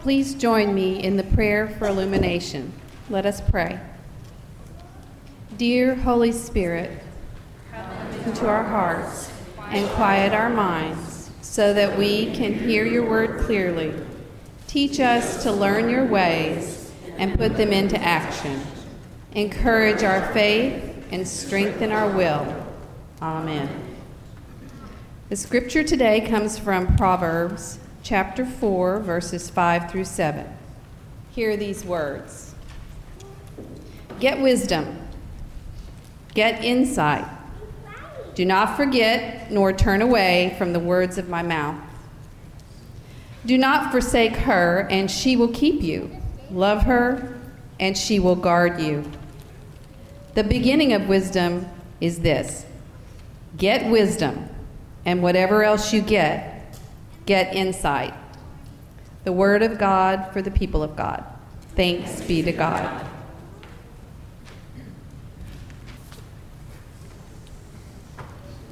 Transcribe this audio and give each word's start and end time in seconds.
Please 0.00 0.34
join 0.34 0.74
me 0.74 1.02
in 1.02 1.18
the 1.18 1.22
prayer 1.22 1.68
for 1.68 1.86
illumination. 1.86 2.72
Let 3.10 3.26
us 3.26 3.42
pray. 3.42 3.78
Dear 5.58 5.94
Holy 5.94 6.32
Spirit, 6.32 7.02
come 7.70 7.90
into 8.24 8.48
our 8.48 8.64
hearts 8.64 9.30
and 9.68 9.86
quiet 9.90 10.32
our 10.32 10.48
minds 10.48 11.30
so 11.42 11.74
that 11.74 11.98
we 11.98 12.34
can 12.34 12.54
hear 12.54 12.86
your 12.86 13.06
word 13.10 13.40
clearly. 13.40 13.92
Teach 14.66 15.00
us 15.00 15.42
to 15.42 15.52
learn 15.52 15.90
your 15.90 16.06
ways 16.06 16.90
and 17.18 17.36
put 17.36 17.58
them 17.58 17.70
into 17.70 18.00
action. 18.00 18.58
Encourage 19.32 20.02
our 20.02 20.32
faith 20.32 21.04
and 21.10 21.28
strengthen 21.28 21.92
our 21.92 22.08
will. 22.08 22.66
Amen. 23.20 23.68
The 25.28 25.36
scripture 25.36 25.84
today 25.84 26.22
comes 26.22 26.58
from 26.58 26.96
Proverbs 26.96 27.78
chapter 28.02 28.44
4, 28.44 29.00
verses 29.00 29.50
5 29.50 29.90
through 29.90 30.04
7. 30.04 30.46
Hear 31.32 31.56
these 31.56 31.84
words 31.84 32.54
Get 34.18 34.40
wisdom, 34.40 34.98
get 36.34 36.64
insight. 36.64 37.26
Do 38.34 38.44
not 38.44 38.76
forget 38.76 39.50
nor 39.50 39.72
turn 39.72 40.02
away 40.02 40.54
from 40.58 40.72
the 40.72 40.80
words 40.80 41.18
of 41.18 41.28
my 41.28 41.42
mouth. 41.42 41.76
Do 43.44 43.56
not 43.56 43.90
forsake 43.90 44.36
her, 44.36 44.86
and 44.90 45.10
she 45.10 45.36
will 45.36 45.48
keep 45.48 45.82
you. 45.82 46.10
Love 46.50 46.82
her, 46.82 47.38
and 47.78 47.96
she 47.96 48.20
will 48.20 48.36
guard 48.36 48.80
you. 48.80 49.10
The 50.34 50.44
beginning 50.44 50.92
of 50.92 51.08
wisdom 51.08 51.66
is 52.00 52.20
this 52.20 52.66
get 53.56 53.90
wisdom, 53.90 54.48
and 55.04 55.22
whatever 55.22 55.64
else 55.64 55.92
you 55.92 56.02
get, 56.02 56.49
get 57.26 57.54
insight. 57.54 58.14
The 59.24 59.32
word 59.32 59.62
of 59.62 59.78
God 59.78 60.32
for 60.32 60.42
the 60.42 60.50
people 60.50 60.82
of 60.82 60.96
God. 60.96 61.24
Thanks 61.76 62.20
be 62.22 62.42
to 62.42 62.52
God. 62.52 63.06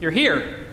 You're 0.00 0.10
here, 0.10 0.66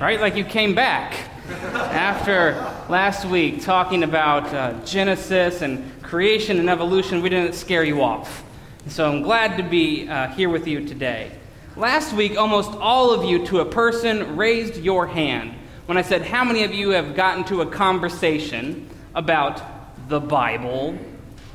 right? 0.00 0.20
Like 0.20 0.36
you 0.36 0.44
came 0.44 0.74
back 0.74 1.14
after 1.50 2.52
last 2.88 3.24
week 3.24 3.62
talking 3.62 4.02
about 4.02 4.52
uh, 4.52 4.84
Genesis 4.84 5.62
and 5.62 6.02
creation 6.02 6.58
and 6.58 6.68
evolution. 6.68 7.22
We 7.22 7.28
didn't 7.28 7.54
scare 7.54 7.84
you 7.84 8.02
off. 8.02 8.42
So 8.88 9.10
I'm 9.10 9.22
glad 9.22 9.56
to 9.56 9.62
be 9.62 10.08
uh, 10.08 10.28
here 10.28 10.48
with 10.48 10.66
you 10.66 10.86
today. 10.86 11.30
Last 11.76 12.12
week, 12.12 12.36
almost 12.36 12.72
all 12.72 13.12
of 13.12 13.24
you, 13.24 13.46
to 13.46 13.60
a 13.60 13.64
person, 13.64 14.36
raised 14.36 14.76
your 14.76 15.06
hand 15.06 15.54
when 15.86 15.96
I 15.96 16.02
said, 16.02 16.22
How 16.22 16.44
many 16.44 16.64
of 16.64 16.72
you 16.72 16.90
have 16.90 17.14
gotten 17.14 17.44
to 17.44 17.62
a 17.62 17.66
conversation 17.66 18.88
about 19.14 19.62
the 20.08 20.20
Bible, 20.20 20.96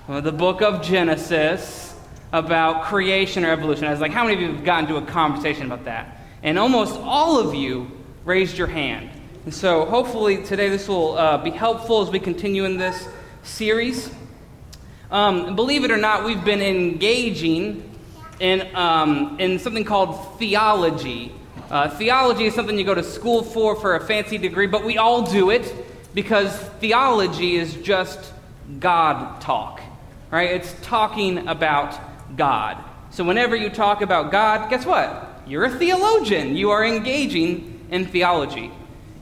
the 0.08 0.32
book 0.32 0.62
of 0.62 0.82
Genesis, 0.82 1.96
about 2.34 2.84
creation 2.86 3.46
or 3.46 3.52
evolution? 3.52 3.86
I 3.86 3.92
was 3.92 4.02
like, 4.02 4.12
How 4.12 4.24
many 4.24 4.36
of 4.36 4.42
you 4.42 4.56
have 4.56 4.66
gotten 4.66 4.88
to 4.90 4.98
a 4.98 5.06
conversation 5.06 5.66
about 5.66 5.86
that? 5.86 6.22
And 6.44 6.60
almost 6.60 6.96
all 7.00 7.40
of 7.40 7.56
you 7.56 7.92
raised 8.26 8.58
your 8.58 8.68
hand. 8.68 9.10
And 9.46 9.54
so 9.54 9.86
hopefully 9.86 10.44
today 10.44 10.68
this 10.68 10.90
will 10.90 11.18
uh, 11.18 11.38
be 11.38 11.52
helpful 11.52 12.02
as 12.02 12.10
we 12.10 12.20
continue 12.20 12.66
in 12.66 12.78
this 12.78 13.08
series. 13.44 14.12
Um, 15.10 15.56
believe 15.56 15.86
it 15.86 15.92
or 15.92 15.98
not, 15.98 16.26
we've 16.26 16.44
been 16.44 16.62
engaging 16.62 17.98
in, 18.42 18.76
um, 18.76 19.40
in 19.40 19.58
something 19.58 19.86
called 19.86 20.38
theology. 20.38 21.32
Uh, 21.70 21.90
theology 21.90 22.46
is 22.46 22.56
something 22.56 22.78
you 22.78 22.86
go 22.86 22.96
to 22.96 23.04
school 23.04 23.44
for 23.44 23.76
for 23.76 23.96
a 23.96 24.06
fancy 24.06 24.38
degree, 24.38 24.68
but 24.68 24.86
we 24.86 24.98
all 24.98 25.30
do 25.30 25.50
it 25.50 25.74
because 26.14 26.58
theology 26.80 27.56
is 27.56 27.76
just 27.76 28.34
God 28.80 29.42
talk, 29.42 29.82
right? 30.32 30.52
It's 30.52 30.74
talking 30.82 31.48
about 31.50 32.00
God. 32.38 32.82
So 33.10 33.24
whenever 33.24 33.56
you 33.56 33.70
talk 33.70 34.02
about 34.02 34.32
God, 34.32 34.70
guess 34.70 34.86
what? 34.86 35.42
You're 35.46 35.66
a 35.66 35.70
theologian. 35.70 36.56
You 36.56 36.72
are 36.72 36.86
engaging 36.86 37.86
in 37.92 38.06
theology. 38.06 38.72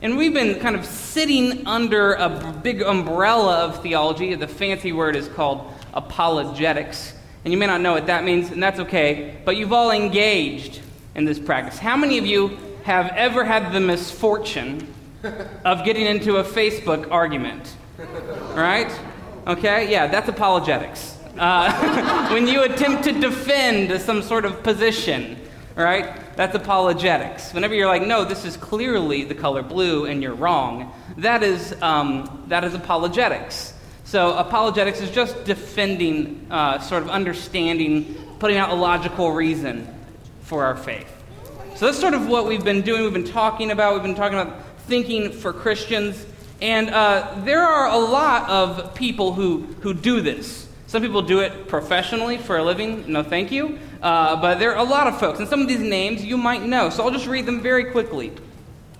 And 0.02 0.16
we've 0.16 0.34
been 0.34 0.60
kind 0.60 0.76
of 0.76 0.84
sitting 0.84 1.66
under 1.66 2.14
a 2.14 2.28
big 2.62 2.82
umbrella 2.82 3.64
of 3.64 3.82
theology. 3.82 4.34
The 4.34 4.46
fancy 4.46 4.92
word 4.92 5.16
is 5.16 5.26
called 5.28 5.72
apologetics. 5.94 7.14
And 7.44 7.52
you 7.52 7.58
may 7.58 7.66
not 7.66 7.80
know 7.80 7.92
what 7.92 8.06
that 8.06 8.22
means, 8.22 8.50
and 8.50 8.62
that's 8.62 8.78
okay, 8.80 9.36
but 9.44 9.56
you've 9.56 9.72
all 9.72 9.90
engaged 9.90 10.82
in 11.16 11.24
this 11.24 11.38
practice. 11.38 11.78
How 11.78 11.96
many 11.96 12.18
of 12.18 12.26
you 12.26 12.56
have 12.84 13.08
ever 13.16 13.42
had 13.42 13.72
the 13.72 13.80
misfortune 13.80 14.86
of 15.64 15.84
getting 15.84 16.06
into 16.06 16.36
a 16.36 16.44
Facebook 16.44 17.10
argument? 17.10 17.74
Right? 18.54 18.92
Okay, 19.46 19.90
yeah, 19.90 20.06
that's 20.06 20.28
apologetics. 20.28 21.18
Uh, 21.38 22.28
when 22.32 22.46
you 22.46 22.62
attempt 22.62 23.04
to 23.04 23.12
defend 23.12 24.00
some 24.00 24.22
sort 24.22 24.44
of 24.44 24.62
position, 24.62 25.38
right? 25.74 26.36
That's 26.36 26.54
apologetics. 26.54 27.52
Whenever 27.54 27.74
you're 27.74 27.88
like, 27.88 28.06
no, 28.06 28.24
this 28.24 28.44
is 28.44 28.56
clearly 28.56 29.24
the 29.24 29.34
color 29.34 29.62
blue 29.62 30.04
and 30.04 30.22
you're 30.22 30.34
wrong, 30.34 30.92
that 31.16 31.42
is, 31.42 31.74
um, 31.82 32.44
that 32.48 32.62
is 32.62 32.74
apologetics. 32.74 33.72
So, 34.04 34.36
apologetics 34.36 35.00
is 35.00 35.10
just 35.10 35.44
defending, 35.44 36.46
uh, 36.50 36.78
sort 36.78 37.02
of 37.02 37.08
understanding, 37.08 38.14
putting 38.38 38.56
out 38.56 38.70
a 38.70 38.74
logical 38.74 39.32
reason 39.32 39.95
for 40.46 40.64
our 40.64 40.76
faith. 40.76 41.12
So, 41.74 41.86
that's 41.86 41.98
sort 41.98 42.14
of 42.14 42.28
what 42.28 42.46
we've 42.46 42.64
been 42.64 42.82
doing. 42.82 43.02
We've 43.02 43.12
been 43.12 43.24
talking 43.24 43.70
about. 43.70 43.94
We've 43.94 44.02
been 44.02 44.14
talking 44.14 44.38
about 44.38 44.64
thinking 44.86 45.32
for 45.32 45.52
Christians. 45.52 46.24
And 46.62 46.88
uh, 46.88 47.34
there 47.44 47.62
are 47.62 47.90
a 47.90 47.98
lot 47.98 48.48
of 48.48 48.94
people 48.94 49.34
who, 49.34 49.66
who 49.80 49.92
do 49.92 50.22
this. 50.22 50.68
Some 50.86 51.02
people 51.02 51.20
do 51.20 51.40
it 51.40 51.68
professionally 51.68 52.38
for 52.38 52.56
a 52.56 52.62
living. 52.62 53.12
No, 53.12 53.22
thank 53.22 53.52
you. 53.52 53.78
Uh, 54.00 54.40
but 54.40 54.58
there 54.58 54.74
are 54.74 54.78
a 54.78 54.88
lot 54.88 55.06
of 55.06 55.20
folks. 55.20 55.40
And 55.40 55.48
some 55.48 55.60
of 55.60 55.68
these 55.68 55.80
names 55.80 56.24
you 56.24 56.38
might 56.38 56.62
know. 56.62 56.88
So, 56.88 57.04
I'll 57.04 57.10
just 57.10 57.26
read 57.26 57.44
them 57.44 57.60
very 57.60 57.90
quickly 57.90 58.32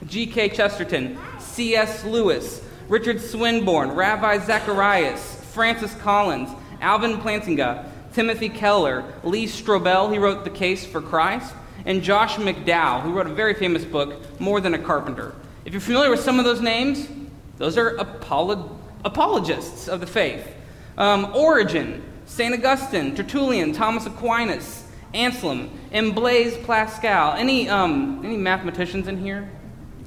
G.K. 0.07 0.51
Chesterton, 0.51 1.19
C.S. 1.39 2.05
Lewis, 2.05 2.63
Richard 2.89 3.21
Swinburne, 3.21 3.93
Ravi 3.93 4.45
Zacharias, 4.45 5.43
Francis 5.53 5.95
Collins, 5.95 6.51
Alvin 6.81 7.17
Plantinga, 7.17 7.91
Timothy 8.17 8.49
Keller, 8.49 9.05
Lee 9.25 9.45
Strobel, 9.45 10.11
he 10.11 10.19
wrote 10.19 10.43
The 10.43 10.49
Case 10.49 10.87
for 10.87 11.03
Christ, 11.03 11.53
and 11.85 12.03
Josh 12.03 12.37
McDowell, 12.37 13.03
who 13.03 13.13
wrote 13.13 13.27
a 13.27 13.35
very 13.35 13.53
famous 13.53 13.85
book, 13.85 14.41
More 14.41 14.59
Than 14.59 14.73
a 14.73 14.79
Carpenter. 14.79 15.35
If 15.67 15.75
you're 15.75 15.83
familiar 15.83 16.09
with 16.09 16.21
some 16.21 16.39
of 16.39 16.47
those 16.47 16.63
names, 16.63 17.11
those 17.59 17.77
are 17.77 17.95
apolog- 17.97 18.75
apologists 19.05 19.87
of 19.87 20.01
the 20.01 20.07
faith. 20.07 20.49
Um, 20.97 21.31
Origen, 21.35 22.03
St. 22.25 22.55
Augustine, 22.55 23.15
Tertullian, 23.15 23.75
Thomas 23.75 24.07
Aquinas, 24.07 24.85
Anselm, 25.13 25.69
and 25.93 26.15
Blaise 26.15 26.57
Pascal. 26.67 27.35
Any, 27.35 27.69
um, 27.69 28.23
any 28.25 28.39
mathematicians 28.39 29.09
in 29.09 29.19
here? 29.19 29.47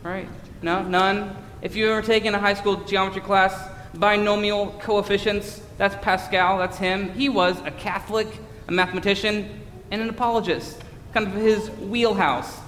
Right? 0.01 0.27
No? 0.63 0.81
None? 0.81 1.37
If 1.61 1.75
you 1.75 1.91
ever 1.91 2.01
taken 2.01 2.33
a 2.33 2.39
high 2.39 2.55
school 2.55 2.77
geometry 2.77 3.21
class, 3.21 3.53
binomial 3.93 4.67
coefficients, 4.81 5.61
that's 5.77 5.95
Pascal, 6.03 6.57
that's 6.57 6.77
him. 6.77 7.11
He 7.13 7.29
was 7.29 7.59
a 7.65 7.71
Catholic, 7.71 8.27
a 8.67 8.71
mathematician, 8.71 9.61
and 9.91 10.01
an 10.01 10.09
apologist. 10.09 10.81
Kind 11.13 11.27
of 11.27 11.33
his 11.33 11.69
wheelhouse. 11.71 12.59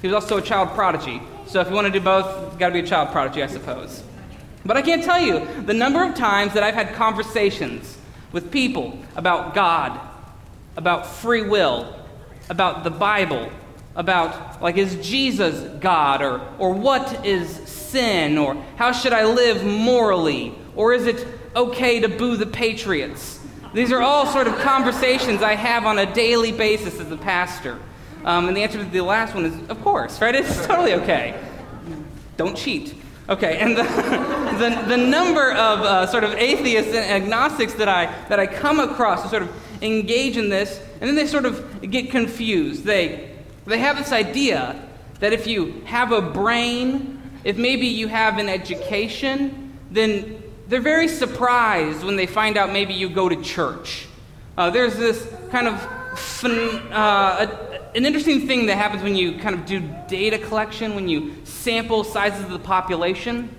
He 0.00 0.08
was 0.08 0.14
also 0.14 0.38
a 0.38 0.42
child 0.42 0.70
prodigy. 0.70 1.20
So 1.46 1.60
if 1.60 1.68
you 1.68 1.74
want 1.74 1.86
to 1.86 1.92
do 1.92 2.00
both, 2.00 2.58
got 2.58 2.68
to 2.68 2.72
be 2.72 2.80
a 2.80 2.86
child 2.86 3.10
prodigy, 3.10 3.42
I 3.42 3.46
suppose. 3.46 4.02
But 4.64 4.76
I 4.76 4.82
can't 4.82 5.02
tell 5.02 5.20
you 5.20 5.46
the 5.62 5.74
number 5.74 6.04
of 6.04 6.14
times 6.14 6.54
that 6.54 6.62
I've 6.62 6.74
had 6.74 6.94
conversations 6.94 7.98
with 8.32 8.50
people 8.50 8.98
about 9.16 9.54
God, 9.54 9.98
about 10.76 11.06
free 11.06 11.42
will, 11.42 11.94
about 12.48 12.84
the 12.84 12.90
Bible, 12.90 13.50
about 13.96 14.62
like 14.62 14.76
is 14.76 14.94
Jesus 15.06 15.60
God 15.80 16.22
or 16.22 16.40
or 16.58 16.72
what 16.72 17.26
is 17.26 17.48
sin 17.90 18.38
or 18.38 18.54
how 18.76 18.92
should 18.92 19.12
I 19.12 19.24
live 19.24 19.64
morally 19.64 20.54
or 20.76 20.92
is 20.92 21.06
it 21.06 21.26
okay 21.54 22.00
to 22.00 22.08
boo 22.08 22.36
the 22.36 22.46
patriots? 22.46 23.40
These 23.72 23.92
are 23.92 24.02
all 24.02 24.26
sort 24.26 24.46
of 24.46 24.58
conversations 24.58 25.42
I 25.42 25.54
have 25.54 25.86
on 25.86 25.98
a 25.98 26.12
daily 26.12 26.52
basis 26.52 26.98
as 26.98 27.10
a 27.10 27.16
pastor. 27.16 27.78
Um, 28.24 28.48
and 28.48 28.56
the 28.56 28.62
answer 28.62 28.78
to 28.78 28.84
the 28.84 29.00
last 29.00 29.34
one 29.34 29.44
is 29.44 29.68
of 29.68 29.80
course, 29.82 30.20
right? 30.20 30.34
It's 30.40 30.66
totally 30.66 30.94
okay. 30.94 31.40
Don't 32.36 32.56
cheat. 32.56 32.94
Okay, 33.28 33.58
and 33.58 33.76
the, 33.76 33.82
the, 34.58 34.84
the 34.88 34.96
number 34.96 35.52
of 35.52 35.80
uh, 35.80 36.06
sort 36.08 36.24
of 36.24 36.32
atheists 36.34 36.92
and 36.92 37.22
agnostics 37.22 37.74
that 37.74 37.88
I, 37.88 38.06
that 38.28 38.40
I 38.40 38.46
come 38.46 38.80
across 38.80 39.22
who 39.22 39.28
sort 39.28 39.44
of 39.44 39.82
engage 39.82 40.36
in 40.36 40.48
this, 40.48 40.80
and 41.00 41.08
then 41.08 41.14
they 41.14 41.28
sort 41.28 41.46
of 41.46 41.80
get 41.90 42.10
confused. 42.10 42.84
They, 42.84 43.36
they 43.66 43.78
have 43.78 43.98
this 43.98 44.10
idea 44.10 44.82
that 45.20 45.32
if 45.32 45.46
you 45.46 45.82
have 45.84 46.10
a 46.10 46.20
brain, 46.20 47.19
if 47.44 47.56
maybe 47.56 47.86
you 47.86 48.08
have 48.08 48.38
an 48.38 48.48
education, 48.48 49.78
then 49.90 50.42
they're 50.68 50.80
very 50.80 51.08
surprised 51.08 52.04
when 52.04 52.16
they 52.16 52.26
find 52.26 52.56
out 52.56 52.72
maybe 52.72 52.94
you 52.94 53.08
go 53.08 53.28
to 53.28 53.42
church. 53.42 54.06
Uh, 54.56 54.70
there's 54.70 54.96
this 54.96 55.26
kind 55.50 55.66
of 55.66 55.82
uh, 56.44 57.46
a, 57.46 57.96
an 57.96 58.04
interesting 58.04 58.46
thing 58.46 58.66
that 58.66 58.76
happens 58.76 59.02
when 59.02 59.16
you 59.16 59.38
kind 59.38 59.54
of 59.54 59.66
do 59.66 59.80
data 60.08 60.38
collection, 60.38 60.94
when 60.94 61.08
you 61.08 61.34
sample 61.44 62.04
sizes 62.04 62.44
of 62.44 62.50
the 62.50 62.58
population. 62.58 63.54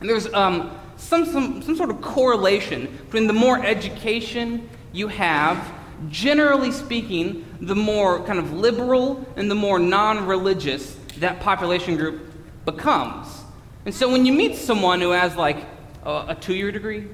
And 0.00 0.08
there's 0.08 0.32
um, 0.32 0.76
some, 0.96 1.24
some, 1.26 1.62
some 1.62 1.76
sort 1.76 1.90
of 1.90 2.00
correlation 2.00 2.86
between 3.06 3.26
the 3.26 3.32
more 3.32 3.64
education 3.64 4.68
you 4.92 5.08
have, 5.08 5.72
generally 6.08 6.72
speaking, 6.72 7.44
the 7.60 7.76
more 7.76 8.24
kind 8.24 8.38
of 8.38 8.52
liberal 8.52 9.24
and 9.36 9.50
the 9.50 9.54
more 9.54 9.78
non 9.78 10.26
religious 10.26 10.96
that 11.18 11.40
population 11.40 11.96
group 11.96 12.32
becomes. 12.66 13.44
And 13.86 13.94
so 13.94 14.10
when 14.10 14.26
you 14.26 14.32
meet 14.34 14.56
someone 14.56 15.00
who 15.00 15.10
has 15.10 15.36
like 15.36 15.64
a, 16.04 16.26
a 16.28 16.36
two 16.38 16.54
year 16.54 16.70
degree, 16.70 17.06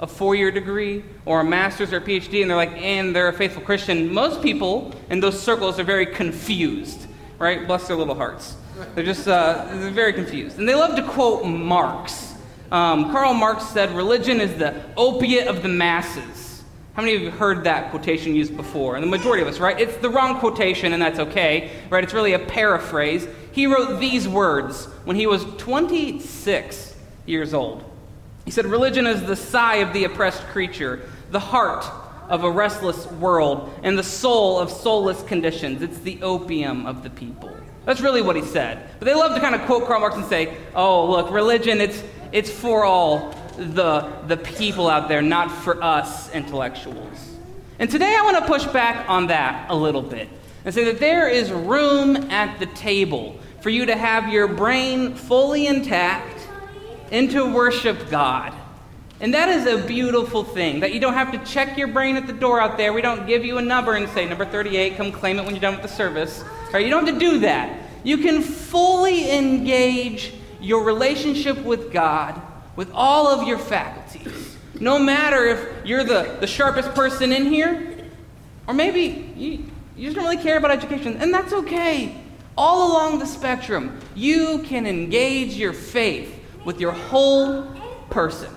a 0.00 0.06
four 0.06 0.34
year 0.34 0.50
degree, 0.50 1.04
or 1.24 1.40
a 1.40 1.44
master's 1.44 1.92
or 1.92 1.98
a 1.98 2.00
PhD, 2.00 2.40
and 2.40 2.50
they're 2.50 2.56
like, 2.56 2.72
and 2.72 3.14
they're 3.14 3.28
a 3.28 3.32
faithful 3.32 3.62
Christian, 3.62 4.12
most 4.12 4.42
people 4.42 4.92
in 5.10 5.20
those 5.20 5.40
circles 5.40 5.78
are 5.78 5.84
very 5.84 6.06
confused, 6.06 7.06
right? 7.38 7.66
Bless 7.66 7.86
their 7.86 7.96
little 7.96 8.14
hearts. 8.14 8.56
They're 8.94 9.04
just 9.04 9.28
uh, 9.28 9.66
they're 9.72 9.90
very 9.90 10.12
confused. 10.12 10.58
And 10.58 10.68
they 10.68 10.74
love 10.74 10.96
to 10.96 11.02
quote 11.02 11.44
Marx. 11.44 12.34
Um, 12.70 13.10
Karl 13.10 13.34
Marx 13.34 13.64
said, 13.66 13.90
Religion 13.92 14.40
is 14.40 14.56
the 14.58 14.82
opiate 14.96 15.48
of 15.48 15.62
the 15.62 15.68
masses. 15.68 16.62
How 16.92 17.02
many 17.02 17.14
of 17.14 17.22
you 17.22 17.30
have 17.30 17.38
heard 17.38 17.64
that 17.64 17.90
quotation 17.90 18.34
used 18.34 18.56
before? 18.56 18.96
And 18.96 19.04
the 19.04 19.08
majority 19.08 19.40
of 19.40 19.48
us, 19.48 19.58
right? 19.58 19.78
It's 19.78 19.96
the 19.98 20.10
wrong 20.10 20.38
quotation, 20.40 20.92
and 20.92 21.00
that's 21.00 21.20
okay, 21.20 21.70
right? 21.90 22.02
It's 22.02 22.12
really 22.12 22.32
a 22.32 22.40
paraphrase. 22.40 23.26
He 23.58 23.66
wrote 23.66 23.98
these 23.98 24.28
words 24.28 24.84
when 25.04 25.16
he 25.16 25.26
was 25.26 25.44
26 25.56 26.94
years 27.26 27.52
old. 27.52 27.82
He 28.44 28.52
said, 28.52 28.66
Religion 28.66 29.04
is 29.04 29.24
the 29.24 29.34
sigh 29.34 29.78
of 29.78 29.92
the 29.92 30.04
oppressed 30.04 30.44
creature, 30.50 31.00
the 31.32 31.40
heart 31.40 31.84
of 32.28 32.44
a 32.44 32.50
restless 32.52 33.10
world, 33.14 33.76
and 33.82 33.98
the 33.98 34.04
soul 34.04 34.60
of 34.60 34.70
soulless 34.70 35.24
conditions. 35.24 35.82
It's 35.82 35.98
the 35.98 36.22
opium 36.22 36.86
of 36.86 37.02
the 37.02 37.10
people. 37.10 37.50
That's 37.84 38.00
really 38.00 38.22
what 38.22 38.36
he 38.36 38.42
said. 38.42 38.90
But 39.00 39.06
they 39.06 39.14
love 39.16 39.34
to 39.34 39.40
kind 39.40 39.56
of 39.56 39.62
quote 39.62 39.88
Karl 39.88 40.02
Marx 40.02 40.14
and 40.14 40.26
say, 40.26 40.56
oh, 40.76 41.10
look, 41.10 41.32
religion, 41.32 41.80
it's, 41.80 42.04
it's 42.30 42.52
for 42.52 42.84
all 42.84 43.34
the, 43.56 44.08
the 44.28 44.36
people 44.36 44.88
out 44.88 45.08
there, 45.08 45.20
not 45.20 45.50
for 45.50 45.82
us 45.82 46.32
intellectuals. 46.32 47.34
And 47.80 47.90
today 47.90 48.14
I 48.16 48.22
want 48.22 48.38
to 48.38 48.46
push 48.46 48.66
back 48.66 49.10
on 49.10 49.26
that 49.26 49.68
a 49.68 49.74
little 49.74 50.02
bit 50.02 50.28
and 50.64 50.72
say 50.72 50.84
that 50.84 51.00
there 51.00 51.28
is 51.28 51.50
room 51.50 52.14
at 52.30 52.60
the 52.60 52.66
table 52.66 53.40
for 53.60 53.70
you 53.70 53.86
to 53.86 53.96
have 53.96 54.32
your 54.32 54.48
brain 54.48 55.14
fully 55.14 55.66
intact 55.66 56.46
and 57.10 57.30
to 57.30 57.52
worship 57.52 58.10
God. 58.10 58.54
And 59.20 59.34
that 59.34 59.48
is 59.48 59.66
a 59.66 59.84
beautiful 59.84 60.44
thing 60.44 60.80
that 60.80 60.94
you 60.94 61.00
don't 61.00 61.14
have 61.14 61.32
to 61.32 61.38
check 61.38 61.76
your 61.76 61.88
brain 61.88 62.16
at 62.16 62.26
the 62.26 62.32
door 62.32 62.60
out 62.60 62.76
there. 62.76 62.92
We 62.92 63.02
don't 63.02 63.26
give 63.26 63.44
you 63.44 63.58
a 63.58 63.62
number 63.62 63.94
and 63.94 64.08
say, 64.10 64.28
number 64.28 64.44
38, 64.44 64.96
come 64.96 65.10
claim 65.10 65.38
it 65.38 65.44
when 65.44 65.54
you're 65.54 65.60
done 65.60 65.74
with 65.74 65.82
the 65.82 65.88
service. 65.88 66.44
Right? 66.72 66.84
You 66.84 66.90
don't 66.90 67.04
have 67.04 67.14
to 67.14 67.20
do 67.20 67.40
that. 67.40 67.76
You 68.04 68.18
can 68.18 68.42
fully 68.42 69.30
engage 69.36 70.34
your 70.60 70.84
relationship 70.84 71.58
with 71.64 71.92
God 71.92 72.40
with 72.76 72.90
all 72.92 73.26
of 73.26 73.46
your 73.46 73.58
faculties. 73.58 74.56
No 74.78 75.00
matter 75.00 75.44
if 75.46 75.84
you're 75.84 76.04
the, 76.04 76.36
the 76.38 76.46
sharpest 76.46 76.94
person 76.94 77.32
in 77.32 77.46
here, 77.46 78.06
or 78.68 78.74
maybe 78.74 79.32
you, 79.36 79.64
you 79.96 80.04
just 80.04 80.14
don't 80.14 80.24
really 80.24 80.40
care 80.40 80.58
about 80.58 80.70
education, 80.70 81.16
and 81.16 81.34
that's 81.34 81.52
okay. 81.52 82.22
All 82.58 82.90
along 82.90 83.20
the 83.20 83.26
spectrum, 83.26 84.00
you 84.16 84.64
can 84.64 84.84
engage 84.84 85.54
your 85.54 85.72
faith 85.72 86.44
with 86.64 86.80
your 86.80 86.90
whole 86.90 87.62
person. 88.10 88.52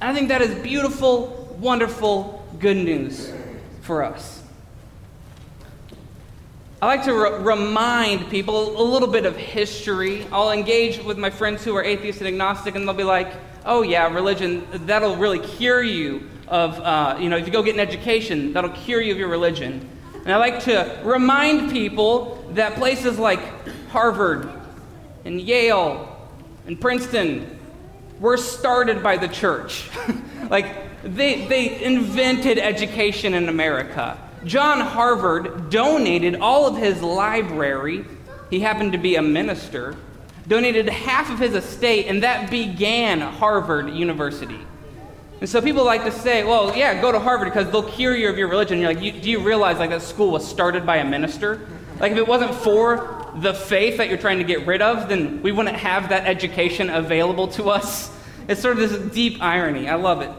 And 0.00 0.08
I 0.08 0.14
think 0.14 0.28
that 0.28 0.42
is 0.42 0.54
beautiful, 0.62 1.56
wonderful, 1.58 2.46
good 2.60 2.76
news 2.76 3.32
for 3.80 4.04
us. 4.04 4.44
I 6.80 6.86
like 6.86 7.02
to 7.02 7.14
re- 7.14 7.42
remind 7.42 8.30
people 8.30 8.80
a 8.80 8.84
little 8.84 9.08
bit 9.08 9.26
of 9.26 9.36
history. 9.36 10.24
I'll 10.30 10.52
engage 10.52 11.02
with 11.02 11.18
my 11.18 11.30
friends 11.30 11.64
who 11.64 11.74
are 11.74 11.82
atheist 11.82 12.20
and 12.20 12.28
agnostic, 12.28 12.76
and 12.76 12.86
they'll 12.86 12.94
be 12.94 13.02
like, 13.02 13.32
oh, 13.64 13.82
yeah, 13.82 14.06
religion, 14.14 14.64
that'll 14.86 15.16
really 15.16 15.40
cure 15.40 15.82
you 15.82 16.30
of, 16.46 16.78
uh, 16.78 17.16
you 17.18 17.28
know, 17.28 17.36
if 17.36 17.46
you 17.46 17.52
go 17.52 17.64
get 17.64 17.74
an 17.74 17.80
education, 17.80 18.52
that'll 18.52 18.70
cure 18.70 19.00
you 19.00 19.10
of 19.10 19.18
your 19.18 19.28
religion. 19.28 19.88
And 20.24 20.32
I 20.32 20.36
like 20.36 20.60
to 20.60 21.00
remind 21.02 21.72
people 21.72 22.41
that 22.54 22.74
places 22.74 23.18
like 23.18 23.40
Harvard 23.88 24.50
and 25.24 25.40
Yale 25.40 26.08
and 26.66 26.80
Princeton 26.80 27.58
were 28.20 28.36
started 28.36 29.02
by 29.02 29.16
the 29.16 29.28
church. 29.28 29.90
like, 30.50 31.02
they, 31.02 31.46
they 31.46 31.82
invented 31.82 32.58
education 32.58 33.34
in 33.34 33.48
America. 33.48 34.18
John 34.44 34.80
Harvard 34.80 35.70
donated 35.70 36.36
all 36.36 36.66
of 36.66 36.76
his 36.76 37.02
library. 37.02 38.04
He 38.50 38.60
happened 38.60 38.92
to 38.92 38.98
be 38.98 39.16
a 39.16 39.22
minister. 39.22 39.96
Donated 40.46 40.88
half 40.88 41.30
of 41.30 41.38
his 41.38 41.54
estate, 41.54 42.06
and 42.06 42.22
that 42.22 42.50
began 42.50 43.20
Harvard 43.20 43.90
University. 43.90 44.58
And 45.40 45.48
so 45.48 45.60
people 45.60 45.84
like 45.84 46.04
to 46.04 46.12
say, 46.12 46.44
well, 46.44 46.76
yeah, 46.76 47.00
go 47.00 47.10
to 47.10 47.18
Harvard 47.18 47.48
because 47.52 47.70
they'll 47.70 47.82
cure 47.82 48.14
you 48.16 48.28
of 48.28 48.38
your 48.38 48.48
religion. 48.48 48.78
You're 48.78 48.94
like, 48.94 49.02
you, 49.02 49.12
do 49.12 49.28
you 49.30 49.40
realize 49.40 49.78
like 49.78 49.90
that 49.90 50.02
school 50.02 50.30
was 50.30 50.46
started 50.46 50.86
by 50.86 50.98
a 50.98 51.04
minister? 51.04 51.66
Like 52.02 52.12
if 52.12 52.18
it 52.18 52.26
wasn't 52.26 52.54
for 52.56 53.30
the 53.36 53.54
faith 53.54 53.98
that 53.98 54.08
you're 54.08 54.18
trying 54.18 54.38
to 54.38 54.44
get 54.44 54.66
rid 54.66 54.82
of, 54.82 55.08
then 55.08 55.40
we 55.40 55.52
wouldn't 55.52 55.76
have 55.76 56.08
that 56.08 56.26
education 56.26 56.90
available 56.90 57.46
to 57.48 57.70
us. 57.70 58.10
It's 58.48 58.60
sort 58.60 58.76
of 58.78 58.90
this 58.90 59.12
deep 59.14 59.40
irony. 59.40 59.88
I 59.88 59.94
love 59.94 60.20
it. 60.20 60.30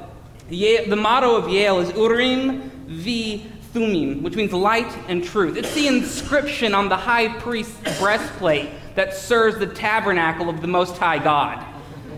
Yale, 0.50 0.90
the 0.90 0.98
motto 0.98 1.38
of 1.38 1.48
Yale 1.48 1.80
is 1.80 1.90
Urim 1.96 2.70
vi 2.86 3.50
Thummim, 3.72 4.22
which 4.22 4.36
means 4.36 4.52
light 4.52 4.94
and 5.08 5.24
truth. 5.24 5.56
It's 5.56 5.74
the 5.74 5.88
inscription 5.88 6.76
on 6.76 6.90
the 6.90 6.98
high 6.98 7.30
priest's 7.40 7.98
breastplate 7.98 8.70
that 8.96 9.16
serves 9.16 9.58
the 9.58 9.68
tabernacle 9.68 10.50
of 10.50 10.62
the 10.62 10.68
Most 10.68 10.98
High 10.98 11.18
God. 11.18 11.66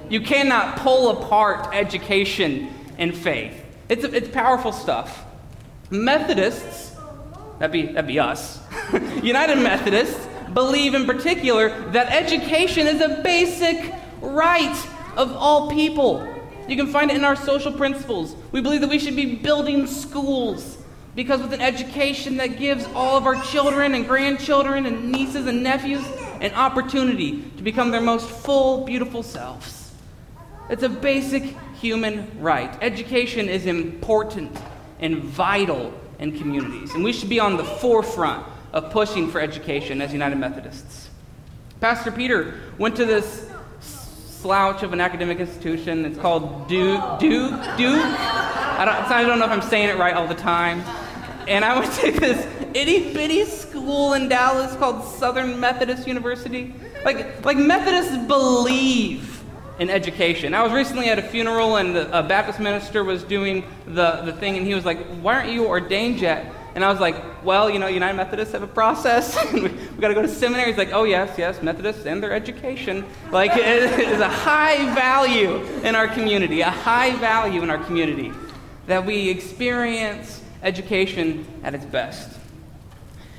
You 0.10 0.22
cannot 0.22 0.78
pull 0.78 1.22
apart 1.22 1.74
education 1.74 2.74
and 2.98 3.16
faith. 3.16 3.64
It's, 3.90 4.04
it's 4.04 4.28
powerful 4.28 4.72
stuff. 4.72 5.24
Methodists, 5.92 6.95
that'd 7.60 7.72
be, 7.72 7.94
that'd 7.94 8.08
be 8.08 8.20
us, 8.20 8.60
United 9.24 9.58
Methodists, 9.58 10.28
believe 10.54 10.94
in 10.94 11.06
particular 11.06 11.90
that 11.92 12.12
education 12.12 12.88
is 12.88 13.02
a 13.02 13.22
basic 13.22 13.94
right 14.22 14.76
of 15.18 15.32
all 15.34 15.70
people. 15.70 16.28
You 16.68 16.76
can 16.76 16.88
find 16.88 17.12
it 17.12 17.18
in 17.18 17.24
our 17.24 17.36
social 17.36 17.72
principles. 17.72 18.36
We 18.52 18.62
believe 18.62 18.82
that 18.82 18.90
we 18.90 19.00
should 19.00 19.16
be 19.16 19.36
building 19.36 19.86
schools 19.86 20.78
because 21.16 21.42
with 21.42 21.54
an 21.54 21.62
education 21.62 22.38
that 22.38 22.58
gives 22.58 22.86
all 22.94 23.18
of 23.18 23.26
our 23.26 23.42
children 23.44 23.96
and 23.96 24.06
grandchildren 24.08 24.86
and 24.86 25.12
nieces 25.12 25.48
and 25.48 25.64
nephews 25.64 26.06
an 26.42 26.54
opportunity 26.54 27.44
to 27.58 27.64
become 27.64 27.92
their 27.92 28.02
most 28.02 28.30
full, 28.30 28.84
beautiful 28.86 29.24
selves. 29.24 29.94
It's 30.70 30.84
a 30.84 30.90
basic 30.90 31.56
human 31.76 32.30
right. 32.40 32.76
Education 32.82 33.48
is 33.48 33.66
important 33.66 34.58
and 35.00 35.24
vital 35.24 35.94
in 36.20 36.38
communities, 36.38 36.94
and 36.94 37.04
we 37.04 37.14
should 37.14 37.30
be 37.30 37.40
on 37.40 37.58
the 37.58 37.64
forefront 37.64 38.46
of 38.74 38.92
pushing 38.92 39.30
for 39.30 39.40
education 39.40 40.02
as 40.02 40.12
United 40.12 40.38
Methodists. 40.38 41.10
Pastor 41.80 42.12
Peter 42.12 42.56
went 42.78 42.96
to 42.96 43.06
this 43.06 43.50
slouch 44.46 44.84
of 44.84 44.94
an 44.94 45.02
academic 45.02 45.40
institution. 45.40 46.06
It's 46.06 46.18
called 46.20 46.68
Duke. 46.68 47.20
Duke? 47.20 47.52
Duke? 47.78 48.02
I 48.78 48.84
don't, 48.86 49.12
I 49.12 49.24
don't 49.24 49.40
know 49.40 49.46
if 49.46 49.52
I'm 49.52 49.62
saying 49.62 49.90
it 49.90 49.98
right 49.98 50.14
all 50.14 50.28
the 50.28 50.36
time. 50.36 50.82
And 51.48 51.64
I 51.64 51.80
went 51.80 51.92
to 51.94 52.12
this 52.12 52.46
itty 52.76 53.14
bitty 53.14 53.46
school 53.46 54.14
in 54.14 54.28
Dallas 54.30 54.76
called 54.76 55.04
Southern 55.04 55.60
Methodist 55.60 56.08
University. 56.08 56.74
Like, 57.04 57.44
like 57.46 57.58
Methodists 57.58 58.18
believe 58.28 59.35
in 59.80 59.90
education. 59.90 60.54
I 60.54 60.64
was 60.64 60.72
recently 60.72 61.10
at 61.10 61.20
a 61.20 61.22
funeral 61.22 61.78
and 61.78 61.96
a 61.98 62.24
Baptist 62.24 62.60
minister 62.60 63.04
was 63.04 63.24
doing 63.24 63.64
the, 63.86 64.22
the 64.22 64.34
thing, 64.34 64.58
and 64.58 64.66
he 64.66 64.74
was 64.74 64.86
like, 64.86 65.00
Why 65.22 65.36
aren't 65.36 65.52
you 65.52 65.68
ordained 65.68 66.20
yet? 66.20 66.52
And 66.76 66.84
I 66.84 66.92
was 66.92 67.00
like, 67.00 67.16
well, 67.46 67.70
you 67.70 67.80
know, 67.80 67.88
United 67.88 68.18
Methodists 68.18 68.52
have 68.52 68.62
a 68.62 68.68
process. 68.68 69.38
we, 69.54 69.62
we 69.62 69.70
got 70.02 70.10
to 70.10 70.14
go 70.14 70.22
to 70.22 70.28
seminary. 70.28 70.68
He's 70.68 70.78
like, 70.78 70.92
oh, 70.92 71.06
yes, 71.06 71.38
yes, 71.38 71.62
Methodists 71.62 72.06
and 72.06 72.22
their 72.22 72.34
education. 72.34 73.06
Like, 73.32 73.52
it 73.56 73.98
is 73.98 74.20
a 74.20 74.28
high 74.28 74.94
value 74.94 75.64
in 75.84 75.96
our 75.96 76.10
community, 76.10 76.60
a 76.60 76.70
high 76.70 77.16
value 77.16 77.64
in 77.64 77.70
our 77.70 77.82
community 77.86 78.34
that 78.88 79.06
we 79.06 79.30
experience 79.30 80.44
education 80.64 81.48
at 81.64 81.74
its 81.74 81.86
best. 81.86 82.38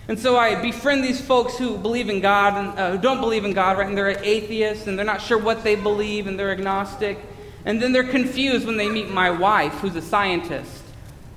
And 0.09 0.19
so 0.19 0.37
I 0.37 0.61
befriend 0.61 1.03
these 1.03 1.21
folks 1.21 1.59
who 1.59 1.77
believe 1.77 2.09
in 2.09 2.21
God 2.21 2.55
and 2.55 2.79
uh, 2.79 2.91
who 2.93 2.99
don't 2.99 3.21
believe 3.21 3.45
in 3.45 3.53
God, 3.53 3.77
right? 3.77 3.89
And 3.89 3.99
they're 3.99 4.23
atheists 4.23 4.87
and 4.87 4.97
they're 4.97 5.05
not 5.05 5.21
sure 5.21 5.37
what 5.37 5.65
they 5.65 5.75
believe 5.75 6.29
and 6.29 6.39
they're 6.39 6.53
agnostic. 6.53 7.19
And 7.65 7.83
then 7.83 7.93
they're 7.93 8.05
confused 8.05 8.67
when 8.67 8.77
they 8.77 8.89
meet 8.89 9.11
my 9.11 9.31
wife, 9.31 9.73
who's 9.75 9.97
a 9.97 10.03
scientist, 10.03 10.83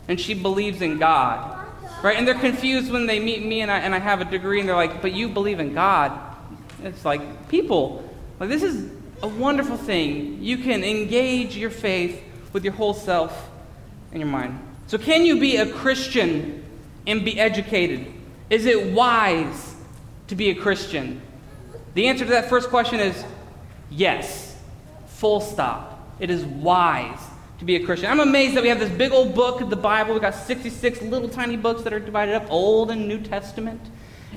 and 0.07 0.19
she 0.19 0.35
believes 0.35 0.81
in 0.81 0.99
God. 0.99 1.65
Right? 2.03 2.15
And 2.15 2.27
they're 2.27 2.35
confused 2.35 2.91
when 2.91 3.07
they 3.07 3.19
meet 3.19 3.43
me 3.43 3.61
and 3.61 3.71
I, 3.71 3.79
and 3.79 3.95
I 3.95 3.99
have 3.99 4.21
a 4.21 4.25
degree 4.25 4.59
and 4.59 4.69
they're 4.69 4.75
like, 4.75 5.01
but 5.01 5.13
you 5.13 5.29
believe 5.29 5.59
in 5.59 5.73
God. 5.73 6.17
It's 6.83 7.03
like, 7.03 7.49
people, 7.49 8.07
like 8.39 8.49
this 8.49 8.61
is 8.61 8.91
a 9.23 9.27
wonderful 9.27 9.77
thing. 9.77 10.43
You 10.43 10.57
can 10.59 10.83
engage 10.83 11.57
your 11.57 11.71
faith 11.71 12.23
with 12.53 12.63
your 12.63 12.73
whole 12.73 12.93
self 12.93 13.49
and 14.11 14.21
your 14.21 14.29
mind. 14.29 14.59
So, 14.87 14.97
can 14.97 15.25
you 15.25 15.39
be 15.39 15.57
a 15.57 15.71
Christian 15.71 16.63
and 17.05 17.25
be 17.25 17.39
educated? 17.39 18.07
Is 18.49 18.65
it 18.65 18.91
wise 18.91 19.75
to 20.27 20.35
be 20.35 20.49
a 20.49 20.55
Christian? 20.55 21.21
The 21.93 22.07
answer 22.07 22.25
to 22.25 22.31
that 22.31 22.49
first 22.49 22.69
question 22.69 22.99
is 22.99 23.23
yes. 23.89 24.57
Full 25.07 25.41
stop. 25.41 26.15
It 26.19 26.29
is 26.29 26.45
wise 26.45 27.19
to 27.59 27.65
be 27.65 27.75
a 27.75 27.85
Christian. 27.85 28.09
I'm 28.09 28.21
amazed 28.21 28.55
that 28.55 28.63
we 28.63 28.69
have 28.69 28.79
this 28.79 28.89
big 28.89 29.11
old 29.11 29.35
book 29.35 29.69
the 29.69 29.75
Bible. 29.75 30.13
We've 30.13 30.21
got 30.21 30.33
66 30.33 31.01
little 31.03 31.29
tiny 31.29 31.57
books 31.57 31.83
that 31.83 31.93
are 31.93 31.99
divided 31.99 32.35
up, 32.35 32.49
Old 32.49 32.89
and 32.89 33.07
New 33.07 33.19
Testament. 33.19 33.81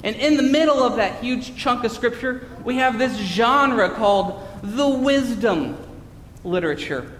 And 0.04 0.16
in 0.16 0.36
the 0.36 0.42
middle 0.42 0.82
of 0.82 0.96
that 0.96 1.22
huge 1.22 1.56
chunk 1.56 1.84
of 1.84 1.92
Scripture, 1.92 2.48
we 2.64 2.76
have 2.76 2.98
this 2.98 3.16
genre 3.16 3.90
called 3.90 4.46
the 4.62 4.88
wisdom 4.88 5.76
literature. 6.44 7.12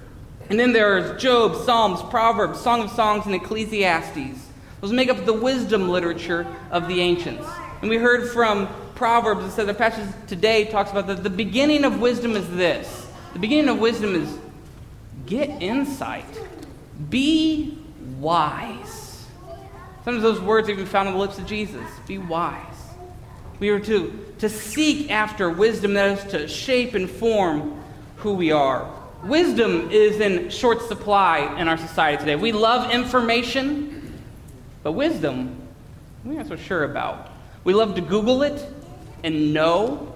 And 0.50 0.58
then 0.58 0.72
there's 0.72 1.20
Job, 1.20 1.64
Psalms, 1.64 2.02
Proverbs, 2.10 2.60
Song 2.60 2.82
of 2.82 2.90
Songs, 2.90 3.26
and 3.26 3.34
Ecclesiastes. 3.34 4.48
Those 4.82 4.92
make 4.92 5.08
up 5.08 5.24
the 5.24 5.32
wisdom 5.32 5.88
literature 5.88 6.46
of 6.70 6.88
the 6.88 7.00
ancients. 7.00 7.48
And 7.80 7.88
we 7.88 7.96
heard 7.96 8.28
from 8.30 8.68
Proverbs, 8.94 9.44
it 9.44 9.50
says 9.52 9.66
the 9.66 9.74
passage 9.74 10.12
today 10.26 10.66
talks 10.66 10.90
about 10.90 11.06
that 11.06 11.22
the 11.22 11.30
beginning 11.30 11.84
of 11.84 12.00
wisdom 12.00 12.32
is 12.32 12.48
this. 12.50 13.06
The 13.32 13.38
beginning 13.38 13.68
of 13.68 13.78
wisdom 13.78 14.14
is 14.14 14.38
get 15.24 15.48
insight. 15.62 16.26
Be 17.08 17.78
wise. 18.18 19.24
Sometimes 20.04 20.22
those 20.22 20.40
words 20.40 20.68
are 20.68 20.72
even 20.72 20.86
found 20.86 21.08
on 21.08 21.14
the 21.14 21.20
lips 21.20 21.38
of 21.38 21.46
Jesus. 21.46 21.86
Be 22.08 22.18
wise. 22.18 22.58
We 23.60 23.68
are 23.68 23.78
to, 23.80 24.34
to 24.40 24.48
seek 24.48 25.12
after 25.12 25.48
wisdom 25.48 25.94
that 25.94 26.18
is 26.18 26.32
to 26.32 26.48
shape 26.48 26.94
and 26.94 27.08
form 27.08 27.80
who 28.16 28.34
we 28.34 28.50
are. 28.50 28.92
Wisdom 29.22 29.88
is 29.92 30.18
in 30.18 30.50
short 30.50 30.82
supply 30.82 31.56
in 31.60 31.68
our 31.68 31.78
society 31.78 32.18
today. 32.18 32.34
We 32.34 32.50
love 32.50 32.90
information, 32.90 33.91
but 34.82 34.92
wisdom, 34.92 35.60
we're 36.24 36.34
not 36.34 36.46
so 36.46 36.56
sure 36.56 36.84
about. 36.84 37.30
We 37.64 37.74
love 37.74 37.94
to 37.94 38.00
Google 38.00 38.42
it 38.42 38.66
and 39.22 39.54
know, 39.54 40.14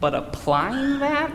but 0.00 0.14
applying 0.14 0.98
that? 1.00 1.32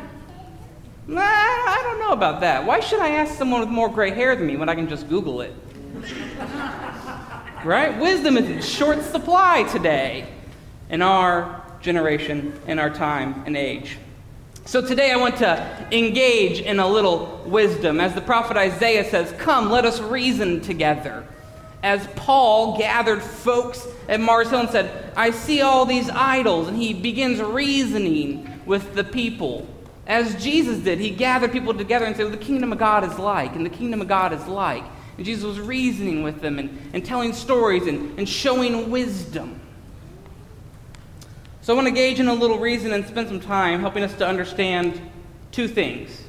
Nah, 1.08 1.22
I 1.22 1.79
don't 1.84 2.00
know 2.00 2.12
about 2.12 2.41
that. 2.41 2.65
Why 2.65 2.79
should 2.79 3.00
I 3.00 3.10
ask 3.10 3.38
someone 3.38 3.60
with 3.60 3.70
more 3.70 3.89
gray 3.89 4.12
hair 4.12 4.36
than 4.36 4.48
me 4.48 4.55
when 4.55 4.70
I 4.70 4.75
can 4.75 4.88
just 4.88 5.10
Google 5.10 5.41
it? 5.41 5.53
right? 7.65 8.00
Wisdom 8.00 8.38
is 8.38 8.50
in 8.50 8.62
short 8.62 9.01
supply 9.03 9.63
today 9.63 10.27
in 10.89 11.01
our 11.01 11.63
generation, 11.81 12.60
in 12.67 12.79
our 12.79 12.89
time 12.89 13.43
and 13.46 13.58
age. 13.58 13.98
So 14.65 14.86
today 14.86 15.12
I 15.12 15.17
want 15.17 15.38
to 15.38 15.88
engage 15.91 16.62
in 16.62 16.79
a 16.79 16.88
little 16.88 17.41
wisdom. 17.46 18.00
As 18.00 18.13
the 18.13 18.22
prophet 18.22 18.58
Isaiah 18.58 19.10
says, 19.10 19.34
Come, 19.39 19.70
let 19.70 19.86
us 19.86 20.00
reason 20.00 20.62
together. 20.62 21.25
As 21.84 22.06
Paul 22.16 22.78
gathered 22.78 23.22
folks 23.22 23.88
at 24.08 24.20
Mars 24.20 24.50
Hill 24.50 24.60
and 24.60 24.70
said, 24.70 25.14
I 25.16 25.32
see 25.32 25.62
all 25.62 25.86
these 25.86 26.10
idols, 26.10 26.68
and 26.68 26.78
he 26.78 26.94
begins 26.94 27.42
reasoning 27.42 28.62
with 28.66 28.94
the 28.94 29.04
people. 29.04 29.68
As 30.06 30.42
Jesus 30.44 30.80
did, 30.80 31.00
he 31.00 31.10
gathered 31.10 31.52
people 31.52 31.74
together 31.74 32.06
and 32.06 32.16
said, 32.16 32.24
well, 32.24 32.32
The 32.32 32.38
kingdom 32.38 32.72
of 32.72 32.78
God 32.78 33.04
is 33.04 33.18
like, 33.18 33.56
and 33.56 33.66
the 33.66 33.70
kingdom 33.70 34.02
of 34.02 34.08
God 34.08 34.34
is 34.34 34.46
like. 34.48 34.84
And 35.18 35.26
Jesus 35.26 35.44
was 35.44 35.60
reasoning 35.60 36.24
with 36.24 36.42
them 36.42 36.60
and, 36.60 36.80
and 36.94 37.06
telling 37.06 37.34
stories 37.34 37.88
and, 37.88 38.18
and 38.18 38.28
showing 38.28 38.90
wisdom. 38.90 39.60
So 41.62 41.74
I 41.74 41.76
want 41.76 41.86
to 41.86 41.90
engage 41.90 42.20
in 42.20 42.28
a 42.28 42.34
little 42.34 42.58
reason 42.58 42.92
and 42.92 43.06
spend 43.06 43.28
some 43.28 43.40
time 43.40 43.82
helping 43.82 44.04
us 44.04 44.14
to 44.16 44.28
understand 44.28 45.00
two 45.52 45.68
things. 45.68 46.24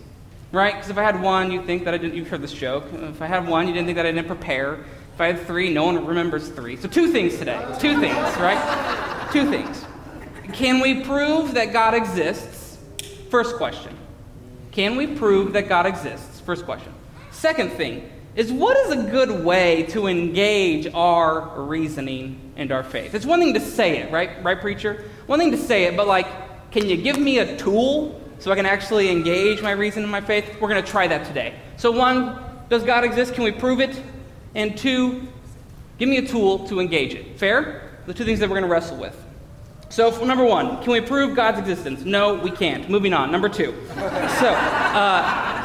Right? 0.51 0.75
Because 0.75 0.91
if 0.91 0.99
I 0.99 1.03
had 1.03 1.23
one, 1.23 1.51
you'd 1.51 1.65
think 1.65 1.85
that 1.85 1.95
I 1.95 1.97
didn't, 1.97 2.15
you've 2.15 2.29
heard 2.29 2.43
this 2.43 2.53
joke. 2.53 2.85
If 2.93 3.23
I 3.23 3.27
had 3.27 3.49
one, 3.49 3.67
you 3.67 3.73
didn't 3.73 3.87
think 3.87 3.97
that 3.97 4.05
I 4.05 4.13
didn't 4.13 4.27
prepare. 4.27 4.85
If 5.15 5.21
I 5.21 5.27
had 5.27 5.47
three, 5.47 5.73
no 5.73 5.85
one 5.85 6.05
remembers 6.07 6.49
three. 6.49 6.77
So 6.77 6.89
two 6.89 7.13
things 7.13 7.37
today. 7.39 7.59
Two 7.79 8.01
things, 8.01 8.17
right? 8.39 9.29
two 9.33 9.49
things. 9.51 9.85
Can 10.53 10.81
we 10.81 11.03
prove 11.03 11.55
that 11.55 11.73
God 11.73 11.95
exists? 11.95 12.79
First 13.31 13.57
question. 13.57 13.97
Can 14.73 14.97
we 14.97 15.07
prove 15.07 15.55
that 15.55 15.69
God 15.69 15.87
exists? 15.87 16.41
First 16.41 16.65
question. 16.65 16.93
Second 17.31 17.73
thing 17.73 18.11
is 18.37 18.53
what 18.53 18.77
is 18.79 18.93
a 18.93 19.11
good 19.11 19.45
way 19.45 19.85
to 19.85 20.07
engage 20.07 20.87
our 20.95 21.63
reasoning 21.63 22.53
and 22.57 22.73
our 22.73 22.83
faith? 22.83 23.15
It's 23.15 23.27
one 23.27 23.41
thing 23.41 23.55
to 23.55 23.61
say 23.61 23.99
it, 23.99 24.13
right? 24.13 24.43
Right, 24.43 24.61
preacher? 24.61 25.05
One 25.27 25.39
thing 25.39 25.51
to 25.51 25.59
say 25.59 25.85
it, 25.85 25.97
but 25.97 26.07
like, 26.07 26.27
can 26.71 26.87
you 26.87 26.97
give 26.97 27.19
me 27.19 27.39
a 27.39 27.57
tool 27.57 28.21
so 28.39 28.51
I 28.51 28.57
can 28.57 28.67
actually 28.67 29.11
engage 29.11 29.63
my 29.63 29.73
reason 29.73 30.03
and 30.03 30.13
my 30.13 30.21
faith? 30.21 30.57
We're 30.61 30.69
going 30.69 30.83
to 30.83 30.91
try 30.91 31.07
that 31.07 31.27
today. 31.27 31.55
So, 31.77 31.91
one, 31.91 32.39
does 32.69 32.83
God 32.83 33.05
exist? 33.05 33.35
Can 33.35 33.45
we 33.45 33.53
prove 33.53 33.81
it? 33.81 34.03
And 34.55 34.77
two, 34.77 35.29
give 35.99 36.09
me 36.09 36.19
a 36.19 36.27
tool 36.27 36.67
to 36.69 36.81
engage 36.81 37.15
it. 37.15 37.39
Fair? 37.39 37.91
The 38.07 38.15
two 38.15 38.25
things 38.25 38.41
that 38.41 38.49
we're 38.49 38.57
going 38.57 38.69
to 38.69 38.73
wrestle 38.73 38.97
with. 38.97 39.17
So, 39.89 40.25
number 40.25 40.45
one, 40.45 40.83
can 40.83 40.93
we 40.93 41.01
prove 41.01 41.37
God's 41.37 41.59
existence? 41.59 42.05
No, 42.05 42.35
we 42.35 42.51
can't. 42.51 42.89
Moving 42.89 43.13
on. 43.13 43.31
Number 43.31 43.49
two. 43.49 43.75
So, 43.95 44.49
uh, 44.49 45.63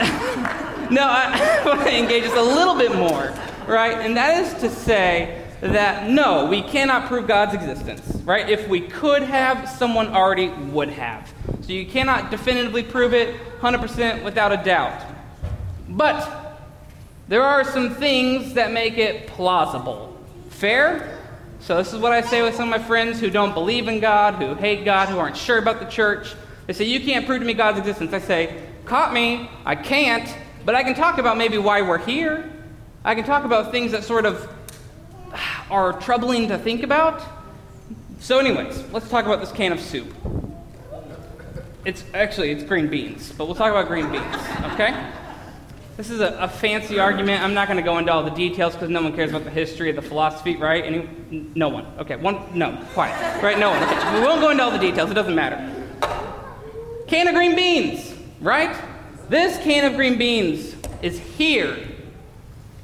no, 0.92 1.02
I, 1.02 1.62
I 1.64 1.68
want 1.68 1.82
to 1.82 1.98
engage 1.98 2.24
just 2.24 2.36
a 2.36 2.42
little 2.42 2.76
bit 2.76 2.94
more, 2.96 3.34
right? 3.68 3.94
And 3.94 4.18
that 4.18 4.44
is 4.44 4.54
to 4.62 4.70
say, 4.70 5.48
that 5.62 6.10
no, 6.10 6.46
we 6.46 6.62
cannot 6.62 7.08
prove 7.08 7.28
God's 7.28 7.56
existence, 7.56 8.22
right? 8.24 8.48
If 8.48 8.68
we 8.68 8.82
could 8.82 9.24
have, 9.24 9.68
someone 9.68 10.10
already 10.10 10.50
would 10.50 10.90
have. 10.90 11.34
So 11.62 11.72
you 11.72 11.86
cannot 11.86 12.30
definitively 12.30 12.84
prove 12.84 13.14
it 13.14 13.36
100% 13.60 14.24
without 14.24 14.52
a 14.52 14.64
doubt. 14.64 15.04
But 15.90 16.47
there 17.28 17.44
are 17.44 17.64
some 17.64 17.96
things 17.96 18.54
that 18.54 18.72
make 18.72 18.98
it 18.98 19.28
plausible. 19.28 20.18
Fair? 20.50 21.20
So 21.60 21.76
this 21.78 21.92
is 21.92 22.00
what 22.00 22.14
I 22.14 22.22
say 22.22 22.42
with 22.42 22.56
some 22.56 22.72
of 22.72 22.80
my 22.80 22.88
friends 22.88 23.20
who 23.20 23.30
don't 23.30 23.54
believe 23.54 23.88
in 23.88 24.00
God, 24.00 24.36
who 24.36 24.54
hate 24.54 24.86
God, 24.86 25.10
who 25.10 25.18
aren't 25.18 25.36
sure 25.36 25.58
about 25.58 25.80
the 25.80 25.86
church. 25.86 26.34
They 26.68 26.74
say, 26.74 26.86
You 26.86 27.02
can't 27.02 27.26
prove 27.26 27.42
to 27.42 27.46
me 27.46 27.54
God's 27.54 27.80
existence. 27.80 28.14
I 28.14 28.20
say, 28.20 28.64
Caught 28.86 29.14
me. 29.14 29.50
I 29.66 29.76
can't. 29.76 30.34
But 30.64 30.76
I 30.76 30.84
can 30.84 30.96
talk 30.96 31.18
about 31.18 31.38
maybe 31.38 31.58
why 31.58 31.82
we're 31.82 31.98
here. 31.98 32.50
I 33.04 33.16
can 33.16 33.26
talk 33.26 33.44
about 33.44 33.72
things 33.72 33.92
that 33.92 34.04
sort 34.04 34.26
of 34.26 34.50
are 35.70 36.00
troubling 36.00 36.48
to 36.48 36.58
think 36.58 36.84
about. 36.84 37.22
So, 38.20 38.40
anyways, 38.40 38.84
let's 38.92 39.10
talk 39.10 39.26
about 39.26 39.42
this 39.42 39.52
can 39.52 39.72
of 39.74 39.82
soup. 39.82 40.14
It's 41.86 42.04
actually 42.14 42.52
it's 42.52 42.64
green 42.64 42.88
beans, 42.88 43.32
but 43.32 43.46
we'll 43.46 43.56
talk 43.56 43.72
about 43.72 43.88
green 43.88 44.12
beans, 44.12 44.36
okay? 44.74 45.12
This 45.98 46.12
is 46.12 46.22
a, 46.22 46.38
a 46.40 46.48
fancy 46.48 47.00
argument. 47.00 47.44
I'm 47.44 47.56
not 47.56 47.68
going 47.68 47.78
to 47.78 47.84
go 47.84 47.98
into 47.98 48.14
all 48.14 48.24
the 48.24 48.30
details 48.30 48.74
because 48.74 48.90
no 48.90 49.02
one 49.02 49.14
cares 49.14 49.32
about 49.32 49.44
the 49.44 49.50
history 49.50 49.90
of 49.90 49.96
the 49.96 50.02
philosophy, 50.02 50.56
right? 50.56 50.86
Any, 50.86 51.10
no 51.56 51.70
one. 51.70 51.86
Okay, 51.98 52.16
one. 52.16 52.40
No, 52.58 52.80
quiet. 52.94 53.44
Right? 53.44 53.58
No 53.58 53.72
one. 53.72 53.82
Okay. 53.82 54.20
We 54.20 54.26
won't 54.26 54.40
go 54.40 54.52
into 54.52 54.64
all 54.64 54.72
the 54.72 54.78
details. 54.78 55.10
It 55.10 55.16
doesn't 55.16 55.36
matter. 55.36 55.58
Can 57.08 57.28
of 57.28 57.34
green 57.34 57.56
beans, 57.56 58.14
right? 58.42 58.80
This 59.28 59.58
can 59.64 59.86
of 59.86 59.96
green 59.96 60.18
beans 60.18 60.76
is 61.02 61.20
here 61.20 61.78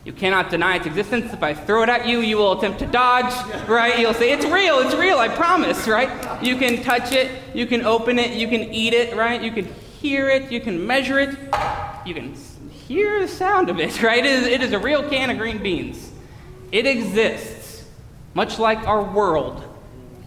you 0.06 0.12
cannot 0.12 0.50
deny 0.50 0.76
its 0.76 0.86
existence. 0.86 1.32
If 1.32 1.42
I 1.42 1.54
throw 1.54 1.84
it 1.84 1.90
at 1.90 2.06
you, 2.06 2.20
you 2.20 2.36
will 2.36 2.58
attempt 2.58 2.80
to 2.80 2.86
dodge, 2.86 3.34
right? 3.70 3.98
You'll 3.98 4.14
say, 4.14 4.32
It's 4.32 4.46
real, 4.46 4.80
it's 4.80 4.94
real, 4.96 5.18
I 5.18 5.30
promise, 5.30 5.88
right? 5.88 6.44
You 6.44 6.58
can 6.58 6.84
touch 6.84 7.14
it, 7.14 7.32
you 7.56 7.66
can 7.66 7.86
open 7.86 8.20
it, 8.20 8.32
you 8.32 8.50
can 8.50 8.74
eat 8.74 8.94
it, 8.94 9.16
right? 9.16 9.42
You 9.42 9.52
can 9.52 9.66
hear 10.02 10.30
it, 10.30 10.52
you 10.52 10.60
can 10.60 10.86
measure 10.86 11.20
it, 11.20 11.30
you 12.06 12.14
can 12.14 12.36
hear 12.88 13.22
the 13.22 13.28
sound 13.28 13.70
of 13.70 13.80
it, 13.80 14.02
right? 14.04 14.26
It 14.26 14.32
is, 14.32 14.48
it 14.48 14.62
is 14.62 14.72
a 14.72 14.80
real 14.80 15.08
can 15.10 15.30
of 15.30 15.38
green 15.38 15.62
beans. 15.62 16.12
It 16.72 16.86
exists, 16.86 17.86
much 18.34 18.60
like 18.60 18.88
our 18.88 19.04
world 19.04 19.64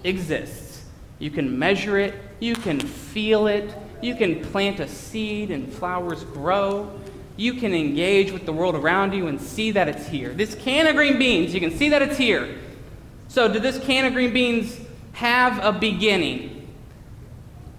exists. 0.04 0.84
You 1.18 1.30
can 1.30 1.58
measure 1.58 1.98
it, 1.98 2.14
you 2.40 2.54
can 2.54 2.78
feel 2.78 3.46
it, 3.46 3.74
you 4.02 4.14
can 4.14 4.44
plant 4.44 4.80
a 4.80 4.88
seed 4.88 5.50
and 5.50 5.72
flowers 5.72 6.22
grow 6.24 7.00
you 7.36 7.54
can 7.54 7.74
engage 7.74 8.32
with 8.32 8.46
the 8.46 8.52
world 8.52 8.74
around 8.74 9.12
you 9.12 9.26
and 9.26 9.40
see 9.40 9.70
that 9.72 9.88
it's 9.88 10.06
here. 10.06 10.32
This 10.32 10.54
can 10.54 10.86
of 10.86 10.96
green 10.96 11.18
beans, 11.18 11.52
you 11.52 11.60
can 11.60 11.76
see 11.76 11.90
that 11.90 12.02
it's 12.02 12.16
here. 12.16 12.58
So, 13.28 13.52
did 13.52 13.62
this 13.62 13.78
can 13.84 14.06
of 14.06 14.14
green 14.14 14.32
beans 14.32 14.80
have 15.12 15.62
a 15.62 15.78
beginning? 15.78 16.55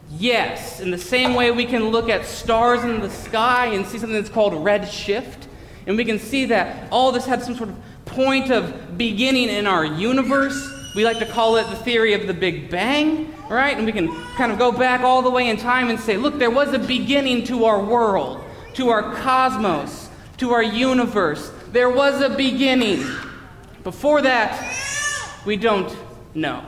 Yes. 0.09 0.79
In 0.79 0.91
the 0.91 0.97
same 0.97 1.35
way, 1.35 1.51
we 1.51 1.65
can 1.65 1.89
look 1.89 2.09
at 2.09 2.25
stars 2.25 2.83
in 2.83 3.01
the 3.01 3.09
sky 3.09 3.67
and 3.67 3.85
see 3.85 3.97
something 3.97 4.15
that's 4.15 4.29
called 4.29 4.53
red 4.63 4.87
shift. 4.87 5.47
And 5.85 5.97
we 5.97 6.05
can 6.05 6.19
see 6.19 6.45
that 6.45 6.91
all 6.91 7.11
this 7.11 7.25
had 7.25 7.43
some 7.43 7.55
sort 7.55 7.69
of 7.69 7.75
point 8.05 8.51
of 8.51 8.97
beginning 8.97 9.49
in 9.49 9.67
our 9.67 9.85
universe. 9.85 10.73
We 10.95 11.05
like 11.05 11.19
to 11.19 11.25
call 11.25 11.57
it 11.57 11.69
the 11.69 11.75
theory 11.75 12.13
of 12.13 12.27
the 12.27 12.33
Big 12.33 12.69
Bang, 12.69 13.33
right? 13.49 13.77
And 13.77 13.85
we 13.85 13.91
can 13.91 14.07
kind 14.35 14.51
of 14.51 14.57
go 14.57 14.71
back 14.71 15.01
all 15.01 15.21
the 15.21 15.29
way 15.29 15.49
in 15.49 15.57
time 15.57 15.89
and 15.89 15.99
say, 15.99 16.17
look, 16.17 16.39
there 16.39 16.49
was 16.49 16.73
a 16.73 16.79
beginning 16.79 17.43
to 17.45 17.65
our 17.65 17.83
world 17.83 18.43
to 18.77 18.89
our 18.89 19.15
cosmos, 19.15 20.07
to 20.37 20.51
our 20.51 20.61
universe. 20.61 21.51
There 21.71 21.89
was 21.89 22.21
a 22.21 22.29
beginning. 22.29 23.03
Before 23.83 24.21
that, 24.21 24.53
we 25.47 25.57
don't 25.57 25.95
know. 26.35 26.63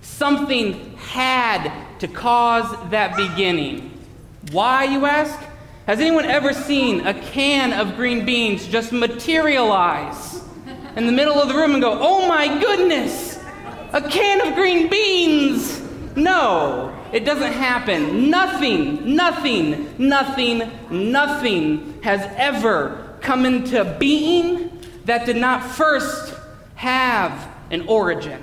Something 0.00 0.96
had 0.96 1.79
to 2.00 2.08
cause 2.08 2.90
that 2.90 3.16
beginning. 3.16 3.92
Why, 4.50 4.84
you 4.84 5.06
ask? 5.06 5.38
Has 5.86 6.00
anyone 6.00 6.24
ever 6.24 6.52
seen 6.52 7.06
a 7.06 7.14
can 7.14 7.72
of 7.72 7.96
green 7.96 8.24
beans 8.24 8.66
just 8.66 8.92
materialize 8.92 10.42
in 10.96 11.06
the 11.06 11.12
middle 11.12 11.34
of 11.34 11.48
the 11.48 11.54
room 11.54 11.72
and 11.72 11.82
go, 11.82 11.98
oh 12.00 12.26
my 12.28 12.46
goodness, 12.58 13.38
a 13.92 14.00
can 14.00 14.46
of 14.46 14.54
green 14.54 14.88
beans? 14.88 15.80
No. 16.16 16.96
it 17.12 17.24
doesn't 17.24 17.52
happen. 17.52 18.30
Nothing, 18.30 19.14
nothing, 19.14 19.94
nothing, 19.98 20.70
nothing 20.90 22.00
has 22.02 22.20
ever 22.36 23.16
come 23.20 23.44
into 23.44 23.84
being 23.98 24.80
that 25.04 25.26
did 25.26 25.36
not 25.36 25.64
first 25.64 26.34
have 26.76 27.48
an 27.70 27.86
origin. 27.86 28.42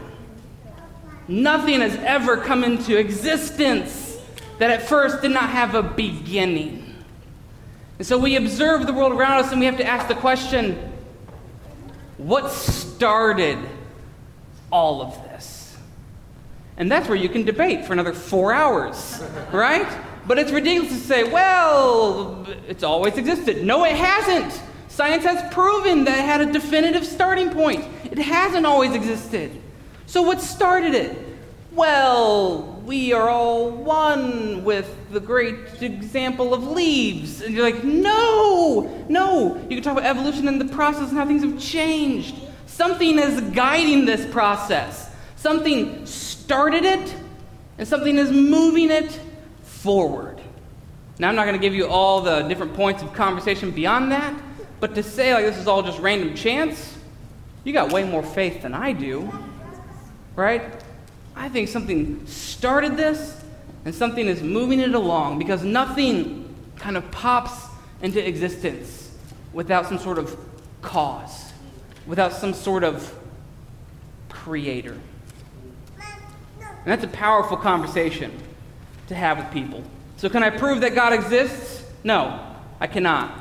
Nothing 1.27 1.81
has 1.81 1.95
ever 1.97 2.37
come 2.37 2.63
into 2.63 2.97
existence 2.97 4.17
that 4.59 4.71
at 4.71 4.83
first 4.83 5.21
did 5.21 5.31
not 5.31 5.49
have 5.49 5.75
a 5.75 5.83
beginning. 5.83 6.83
And 7.97 8.07
so 8.07 8.17
we 8.17 8.35
observe 8.35 8.85
the 8.85 8.93
world 8.93 9.11
around 9.11 9.43
us 9.43 9.51
and 9.51 9.59
we 9.59 9.65
have 9.65 9.77
to 9.77 9.85
ask 9.85 10.07
the 10.07 10.15
question 10.15 10.93
what 12.17 12.51
started 12.51 13.59
all 14.71 15.01
of 15.01 15.13
this? 15.23 15.77
And 16.77 16.91
that's 16.91 17.07
where 17.07 17.17
you 17.17 17.29
can 17.29 17.43
debate 17.43 17.85
for 17.85 17.93
another 17.93 18.13
four 18.13 18.53
hours, 18.53 19.21
right? 19.51 19.87
But 20.25 20.37
it's 20.39 20.51
ridiculous 20.51 20.91
to 20.91 20.99
say, 20.99 21.23
well, 21.23 22.45
it's 22.67 22.83
always 22.83 23.17
existed. 23.17 23.63
No, 23.63 23.83
it 23.85 23.95
hasn't. 23.95 24.61
Science 24.87 25.23
has 25.23 25.53
proven 25.53 26.03
that 26.05 26.17
it 26.17 26.25
had 26.25 26.41
a 26.41 26.51
definitive 26.51 27.05
starting 27.05 27.49
point. 27.51 27.85
It 28.11 28.17
hasn't 28.17 28.65
always 28.65 28.93
existed. 28.93 29.61
So, 30.07 30.21
what 30.21 30.41
started 30.41 30.95
it? 30.95 31.17
Well, 31.73 32.81
we 32.85 33.11
are 33.11 33.27
all 33.27 33.69
one 33.69 34.63
with 34.63 35.11
the 35.11 35.19
great 35.19 35.83
example 35.83 36.53
of 36.53 36.63
leaves. 36.65 37.41
And 37.41 37.53
you're 37.53 37.69
like, 37.69 37.83
no, 37.83 39.05
no. 39.09 39.57
You 39.69 39.75
can 39.75 39.83
talk 39.83 39.97
about 39.97 40.05
evolution 40.05 40.47
and 40.47 40.61
the 40.61 40.73
process 40.73 41.09
and 41.09 41.17
how 41.17 41.25
things 41.25 41.43
have 41.43 41.59
changed. 41.59 42.35
Something 42.67 43.19
is 43.19 43.41
guiding 43.53 44.05
this 44.05 44.25
process, 44.31 45.13
something 45.35 46.05
started 46.05 46.85
it, 46.85 47.13
and 47.77 47.85
something 47.85 48.17
is 48.17 48.31
moving 48.31 48.89
it 48.89 49.19
forward. 49.61 50.39
Now, 51.19 51.27
I'm 51.27 51.35
not 51.35 51.45
going 51.45 51.59
to 51.59 51.61
give 51.61 51.75
you 51.75 51.87
all 51.87 52.21
the 52.21 52.43
different 52.43 52.73
points 52.75 53.03
of 53.03 53.11
conversation 53.11 53.71
beyond 53.71 54.13
that, 54.13 54.33
but 54.79 54.95
to 54.95 55.03
say 55.03 55.33
like 55.33 55.43
this 55.43 55.57
is 55.57 55.67
all 55.67 55.83
just 55.83 55.99
random 55.99 56.33
chance, 56.33 56.97
you 57.65 57.73
got 57.73 57.91
way 57.91 58.05
more 58.05 58.23
faith 58.23 58.61
than 58.61 58.73
I 58.73 58.93
do, 58.93 59.31
right? 60.37 60.61
I 61.35 61.49
think 61.49 61.67
something 61.67 62.25
started 62.25 62.95
this 62.95 63.43
and 63.83 63.93
something 63.93 64.27
is 64.27 64.41
moving 64.41 64.79
it 64.79 64.93
along 64.93 65.39
because 65.39 65.63
nothing 65.63 66.55
kind 66.77 66.95
of 66.95 67.09
pops 67.11 67.65
into 68.01 68.25
existence 68.25 69.11
without 69.51 69.87
some 69.87 69.97
sort 69.97 70.19
of 70.19 70.37
cause, 70.81 71.51
without 72.05 72.31
some 72.31 72.53
sort 72.53 72.83
of 72.83 73.13
creator. 74.29 74.95
And 75.97 76.85
that's 76.85 77.03
a 77.03 77.09
powerful 77.09 77.57
conversation 77.57 78.31
to 79.07 79.15
have 79.15 79.39
with 79.39 79.51
people. 79.51 79.83
So, 80.17 80.29
can 80.29 80.43
I 80.43 80.51
prove 80.51 80.81
that 80.81 80.95
God 80.95 81.13
exists? 81.13 81.83
No, 82.03 82.39
I 82.79 82.87
cannot. 82.87 83.31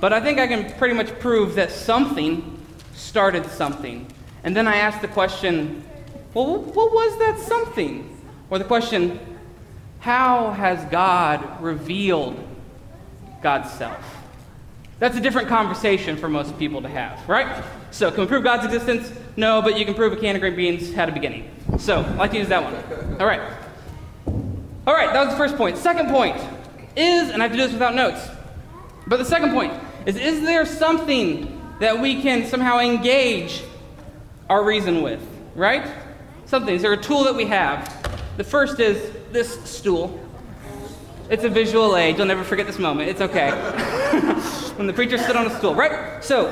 But 0.00 0.12
I 0.12 0.20
think 0.20 0.38
I 0.38 0.46
can 0.46 0.72
pretty 0.74 0.94
much 0.94 1.18
prove 1.18 1.54
that 1.54 1.70
something 1.70 2.58
started 2.94 3.46
something. 3.46 4.06
And 4.44 4.54
then 4.56 4.68
I 4.68 4.76
ask 4.76 5.00
the 5.00 5.08
question 5.08 5.84
well, 6.34 6.58
what 6.58 6.92
was 6.92 7.18
that 7.18 7.38
something? 7.38 8.08
Or 8.50 8.58
the 8.58 8.64
question, 8.64 9.18
how 10.00 10.50
has 10.52 10.84
God 10.90 11.62
revealed 11.62 12.42
God's 13.42 13.70
self? 13.70 14.22
That's 14.98 15.16
a 15.16 15.20
different 15.20 15.48
conversation 15.48 16.16
for 16.16 16.28
most 16.28 16.58
people 16.58 16.82
to 16.82 16.88
have, 16.88 17.28
right? 17.28 17.64
So, 17.90 18.10
can 18.10 18.20
we 18.20 18.26
prove 18.26 18.44
God's 18.44 18.64
existence? 18.64 19.12
No, 19.36 19.60
but 19.60 19.78
you 19.78 19.84
can 19.84 19.94
prove 19.94 20.12
a 20.12 20.16
can 20.16 20.36
of 20.36 20.40
green 20.40 20.54
beans 20.54 20.92
had 20.92 21.08
a 21.08 21.12
beginning. 21.12 21.50
So, 21.78 22.00
I 22.00 22.14
like 22.14 22.30
to 22.30 22.38
use 22.38 22.48
that 22.48 22.62
one. 22.62 23.20
All 23.20 23.26
right. 23.26 23.40
All 24.86 24.94
right, 24.94 25.12
that 25.12 25.24
was 25.24 25.34
the 25.34 25.36
first 25.36 25.56
point. 25.56 25.76
Second 25.76 26.08
point 26.08 26.36
is, 26.96 27.30
and 27.30 27.42
I 27.42 27.46
have 27.46 27.52
to 27.52 27.56
do 27.56 27.62
this 27.64 27.72
without 27.72 27.94
notes, 27.94 28.28
but 29.06 29.18
the 29.18 29.24
second 29.24 29.52
point 29.52 29.72
is 30.06 30.16
is 30.16 30.42
there 30.42 30.66
something 30.66 31.60
that 31.80 32.00
we 32.00 32.22
can 32.22 32.46
somehow 32.46 32.78
engage 32.78 33.62
our 34.48 34.64
reason 34.64 35.02
with, 35.02 35.20
right? 35.54 35.86
Something. 36.52 36.74
Is 36.74 36.82
there 36.82 36.92
a 36.92 36.98
tool 36.98 37.24
that 37.24 37.34
we 37.34 37.46
have? 37.46 37.80
The 38.36 38.44
first 38.44 38.78
is 38.78 39.10
this 39.32 39.58
stool. 39.64 40.20
It's 41.30 41.44
a 41.44 41.48
visual 41.48 41.96
aid. 41.96 42.18
You'll 42.18 42.26
never 42.26 42.44
forget 42.44 42.66
this 42.66 42.78
moment. 42.78 43.08
It's 43.08 43.22
okay. 43.22 43.50
when 44.76 44.86
the 44.86 44.92
preacher 44.92 45.16
stood 45.16 45.34
on 45.34 45.46
a 45.46 45.58
stool, 45.58 45.74
right? 45.74 46.22
So, 46.22 46.48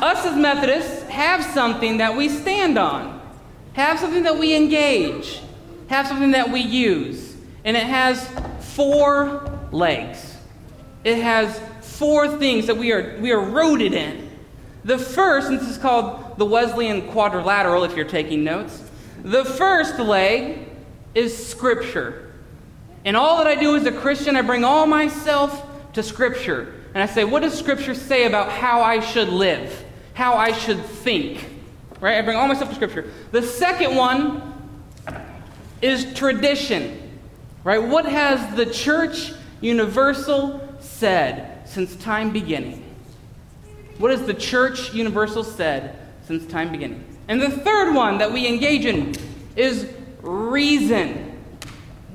us 0.00 0.24
as 0.24 0.34
Methodists 0.36 1.02
have 1.10 1.44
something 1.44 1.98
that 1.98 2.16
we 2.16 2.30
stand 2.30 2.78
on, 2.78 3.20
have 3.74 3.98
something 3.98 4.22
that 4.22 4.38
we 4.38 4.56
engage, 4.56 5.42
have 5.88 6.06
something 6.06 6.30
that 6.30 6.50
we 6.50 6.60
use. 6.60 7.36
And 7.62 7.76
it 7.76 7.82
has 7.82 8.26
four 8.74 9.60
legs. 9.70 10.34
It 11.04 11.18
has 11.18 11.60
four 11.82 12.38
things 12.38 12.68
that 12.68 12.78
we 12.78 12.90
are, 12.90 13.18
we 13.20 13.32
are 13.32 13.40
rooted 13.40 13.92
in. 13.92 14.30
The 14.86 14.96
first, 14.96 15.48
and 15.48 15.60
this 15.60 15.68
is 15.68 15.76
called 15.76 16.38
the 16.38 16.46
Wesleyan 16.46 17.10
quadrilateral 17.10 17.84
if 17.84 17.94
you're 17.94 18.06
taking 18.06 18.42
notes, 18.42 18.85
the 19.26 19.44
first 19.44 19.98
leg 19.98 20.68
is 21.12 21.48
Scripture. 21.48 22.32
And 23.04 23.16
all 23.16 23.38
that 23.38 23.48
I 23.48 23.56
do 23.56 23.74
as 23.74 23.84
a 23.84 23.90
Christian, 23.90 24.36
I 24.36 24.42
bring 24.42 24.62
all 24.62 24.86
myself 24.86 25.66
to 25.94 26.02
Scripture. 26.02 26.72
And 26.94 27.02
I 27.02 27.06
say, 27.06 27.24
what 27.24 27.42
does 27.42 27.58
Scripture 27.58 27.94
say 27.94 28.26
about 28.26 28.52
how 28.52 28.82
I 28.82 29.00
should 29.00 29.28
live? 29.28 29.84
How 30.14 30.34
I 30.34 30.52
should 30.52 30.80
think? 30.80 31.44
Right? 32.00 32.18
I 32.18 32.22
bring 32.22 32.36
all 32.36 32.46
myself 32.46 32.68
to 32.68 32.76
Scripture. 32.76 33.10
The 33.32 33.42
second 33.42 33.96
one 33.96 34.54
is 35.82 36.14
tradition. 36.14 37.18
Right? 37.64 37.82
What 37.82 38.06
has 38.06 38.54
the 38.54 38.66
church 38.66 39.32
universal 39.60 40.78
said 40.78 41.68
since 41.68 41.96
time 41.96 42.30
beginning? 42.30 42.84
What 43.98 44.12
has 44.12 44.24
the 44.24 44.34
church 44.34 44.94
universal 44.94 45.42
said 45.42 45.98
since 46.26 46.46
time 46.46 46.70
beginning? 46.70 47.15
And 47.28 47.40
the 47.40 47.50
third 47.50 47.94
one 47.94 48.18
that 48.18 48.32
we 48.32 48.46
engage 48.46 48.84
in 48.84 49.14
is 49.56 49.90
reason. 50.20 51.38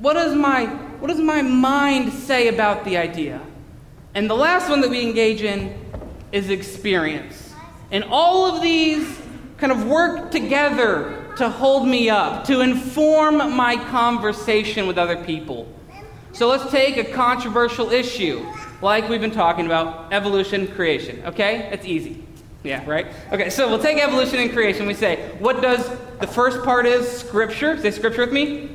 What 0.00 0.14
does 0.14 0.34
my, 0.34 0.66
what 0.66 1.08
does 1.08 1.20
my 1.20 1.42
mind 1.42 2.12
say 2.12 2.48
about 2.48 2.84
the 2.84 2.96
idea? 2.96 3.40
And 4.14 4.28
the 4.28 4.34
last 4.34 4.68
one 4.68 4.80
that 4.80 4.90
we 4.90 5.02
engage 5.02 5.42
in 5.42 5.78
is 6.32 6.50
experience. 6.50 7.54
And 7.90 8.04
all 8.04 8.46
of 8.46 8.62
these 8.62 9.20
kind 9.58 9.72
of 9.72 9.86
work 9.86 10.30
together 10.30 11.32
to 11.36 11.48
hold 11.48 11.86
me 11.86 12.10
up, 12.10 12.44
to 12.44 12.60
inform 12.60 13.36
my 13.54 13.76
conversation 13.90 14.86
with 14.86 14.98
other 14.98 15.16
people. 15.24 15.68
So 16.32 16.48
let's 16.48 16.70
take 16.70 16.96
a 16.96 17.04
controversial 17.04 17.90
issue, 17.90 18.46
like 18.80 19.08
we've 19.08 19.20
been 19.20 19.30
talking 19.30 19.66
about 19.66 20.12
evolution, 20.12 20.66
creation. 20.68 21.22
Okay? 21.26 21.68
It's 21.72 21.84
easy. 21.84 22.24
Yeah, 22.64 22.88
right? 22.88 23.06
Okay, 23.32 23.50
so 23.50 23.68
we'll 23.68 23.82
take 23.82 23.98
evolution 23.98 24.38
and 24.38 24.52
creation. 24.52 24.86
We 24.86 24.94
say, 24.94 25.30
what 25.38 25.60
does 25.60 25.88
the 26.20 26.26
first 26.26 26.62
part 26.62 26.86
is 26.86 27.08
scripture? 27.10 27.76
Say 27.80 27.90
scripture 27.90 28.22
with 28.22 28.32
me. 28.32 28.70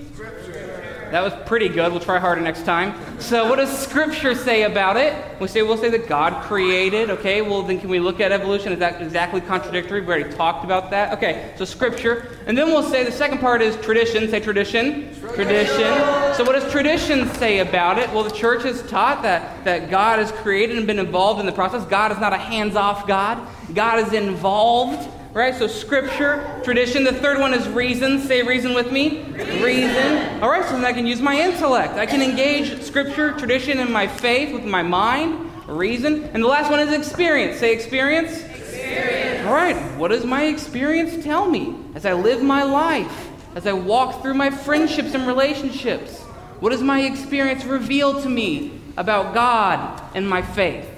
That 1.12 1.22
was 1.22 1.34
pretty 1.48 1.70
good. 1.70 1.92
We'll 1.92 2.02
try 2.02 2.20
harder 2.20 2.42
next 2.42 2.64
time. 2.64 2.96
So 3.20 3.50
what 3.50 3.56
does 3.56 3.76
scripture 3.78 4.36
say 4.36 4.64
about 4.64 4.98
it? 4.98 5.40
We 5.40 5.48
say 5.48 5.62
we'll 5.62 5.78
say 5.78 5.90
that 5.90 6.08
God 6.08 6.44
created. 6.44 7.10
Okay, 7.10 7.42
well 7.42 7.64
then 7.64 7.80
can 7.80 7.90
we 7.90 8.00
look 8.00 8.20
at 8.20 8.32
evolution? 8.32 8.74
Is 8.74 8.80
that 8.80 9.02
exactly 9.02 9.42
contradictory? 9.42 10.02
We 10.02 10.08
already 10.08 10.34
talked 10.34 10.66
about 10.66 10.90
that. 10.92 11.14
Okay, 11.18 11.54
so 11.58 11.66
scripture. 11.66 12.38
And 12.46 12.58
then 12.58 12.68
we'll 12.68 12.84
say 12.84 13.04
the 13.04 13.12
second 13.12 13.40
part 13.40 13.62
is 13.62 13.76
tradition. 13.78 14.30
Say 14.30 14.40
tradition. 14.40 15.14
Tradition. 15.34 15.94
So 16.36 16.44
what 16.44 16.54
does 16.54 16.72
tradition 16.72 17.28
say 17.36 17.60
about 17.60 17.98
it? 17.98 18.10
Well, 18.14 18.24
the 18.24 18.32
church 18.32 18.64
has 18.64 18.82
taught 18.84 19.24
that, 19.24 19.64
that 19.64 19.90
God 19.90 20.20
has 20.20 20.32
created 20.32 20.78
and 20.78 20.86
been 20.86 21.00
involved 21.00 21.40
in 21.40 21.46
the 21.46 21.52
process. 21.52 21.86
God 21.86 22.12
is 22.12 22.20
not 22.20 22.34
a 22.34 22.38
hands-off 22.38 23.08
God. 23.08 23.48
God 23.74 24.06
is 24.06 24.14
involved, 24.14 25.10
right? 25.38 25.54
So 25.54 25.68
scripture, 25.68 26.60
tradition. 26.64 27.04
The 27.04 27.14
third 27.14 27.40
one 27.40 27.54
is 27.54 27.68
reason. 27.70 28.20
Say 28.22 28.42
reason 28.42 28.74
with 28.74 28.92
me. 28.92 29.22
Reason. 29.62 30.42
All 30.42 30.50
right, 30.50 30.66
so 30.66 30.72
then 30.72 30.84
I 30.84 30.94
can 30.94 31.06
use 31.06 31.22
my 31.22 31.40
intellect. 31.40 31.94
I 31.94 32.08
can 32.08 32.24
engage 32.24 32.82
scripture, 32.82 33.34
tradition, 33.34 33.78
and 33.78 33.94
my 33.94 34.08
faith 34.08 34.52
with 34.52 34.66
my 34.66 34.82
mind, 34.82 35.52
reason. 35.68 36.24
And 36.34 36.44
the 36.44 36.48
last 36.48 36.72
one 36.72 36.80
is 36.80 36.92
experience. 36.92 37.60
Say 37.60 37.72
experience. 37.72 38.42
Experience. 38.42 39.46
All 39.46 39.54
right, 39.54 39.78
what 39.98 40.08
does 40.08 40.26
my 40.26 40.46
experience 40.46 41.24
tell 41.24 41.48
me 41.48 41.76
as 41.94 42.08
I 42.08 42.14
live 42.14 42.42
my 42.42 42.64
life, 42.64 43.30
as 43.54 43.68
I 43.68 43.74
walk 43.74 44.24
through 44.24 44.34
my 44.34 44.50
friendships 44.50 45.14
and 45.14 45.28
relationships? 45.28 46.20
What 46.62 46.72
does 46.72 46.82
my 46.82 47.02
experience 47.02 47.64
reveal 47.64 48.24
to 48.24 48.28
me 48.28 48.82
about 48.98 49.36
God 49.36 50.02
and 50.16 50.28
my 50.28 50.42
faith? 50.42 50.90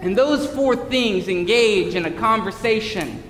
And 0.00 0.16
those 0.16 0.46
four 0.54 0.76
things 0.76 1.26
engage 1.26 1.96
in 1.96 2.06
a 2.06 2.12
conversation 2.12 3.24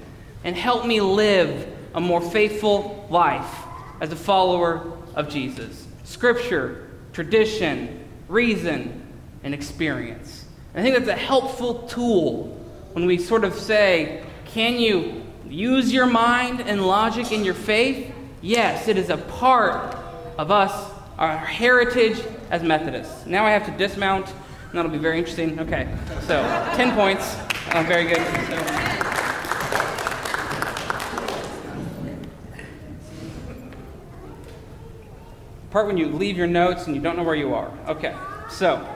and 0.45 0.57
help 0.57 0.87
me 0.87 1.01
live 1.01 1.69
a 1.95 2.01
more 2.01 2.21
faithful 2.21 3.07
life 3.11 3.55
as 4.01 4.11
a 4.13 4.17
follower 4.17 4.97
of 5.15 5.29
Jesus. 5.29 5.87
Scripture, 6.05 6.89
tradition, 7.13 8.09
reason, 8.29 9.07
and 9.45 9.55
experience. 9.55 10.45
And 10.75 10.81
I 10.81 10.91
think 10.91 11.05
that's 11.05 11.21
a 11.21 11.21
helpful 11.21 11.87
tool 11.89 12.59
when 12.93 13.07
we 13.07 13.19
sort 13.19 13.45
of 13.45 13.55
say, 13.55 14.25
can 14.47 14.79
you 14.79 15.23
use 15.49 15.93
your 15.93 16.07
mind 16.07 16.61
and 16.61 16.87
logic 16.87 17.33
in 17.33 17.45
your 17.45 17.55
faith? 17.55 18.13
Yes, 18.41 18.89
it 18.89 18.97
is 18.97 19.11
a 19.11 19.19
part 19.19 19.95
of 20.39 20.51
us, 20.51 20.91
our 21.19 21.37
heritage 21.37 22.21
as 22.51 22.63
Methodists. 22.63 23.27
Now 23.27 23.47
I 23.47 23.51
have 23.51 23.67
to 23.67 23.73
dismount, 23.73 24.27
and 24.29 24.73
that'll 24.73 24.91
be 24.91 24.99
very 24.99 25.19
interesting. 25.19 25.61
Okay, 25.61 25.89
so 26.23 26.43
10 26.77 26.95
points. 26.95 27.37
Oh, 27.75 27.85
very 27.87 28.05
good. 28.05 28.17
So, 28.17 28.92
part 35.73 35.87
when 35.87 35.97
you 35.97 36.07
leave 36.09 36.37
your 36.37 36.47
notes 36.47 36.87
and 36.87 36.95
you 36.95 37.01
don't 37.01 37.17
know 37.17 37.23
where 37.23 37.35
you 37.35 37.55
are. 37.55 37.73
Okay, 37.89 38.15
so, 38.51 38.87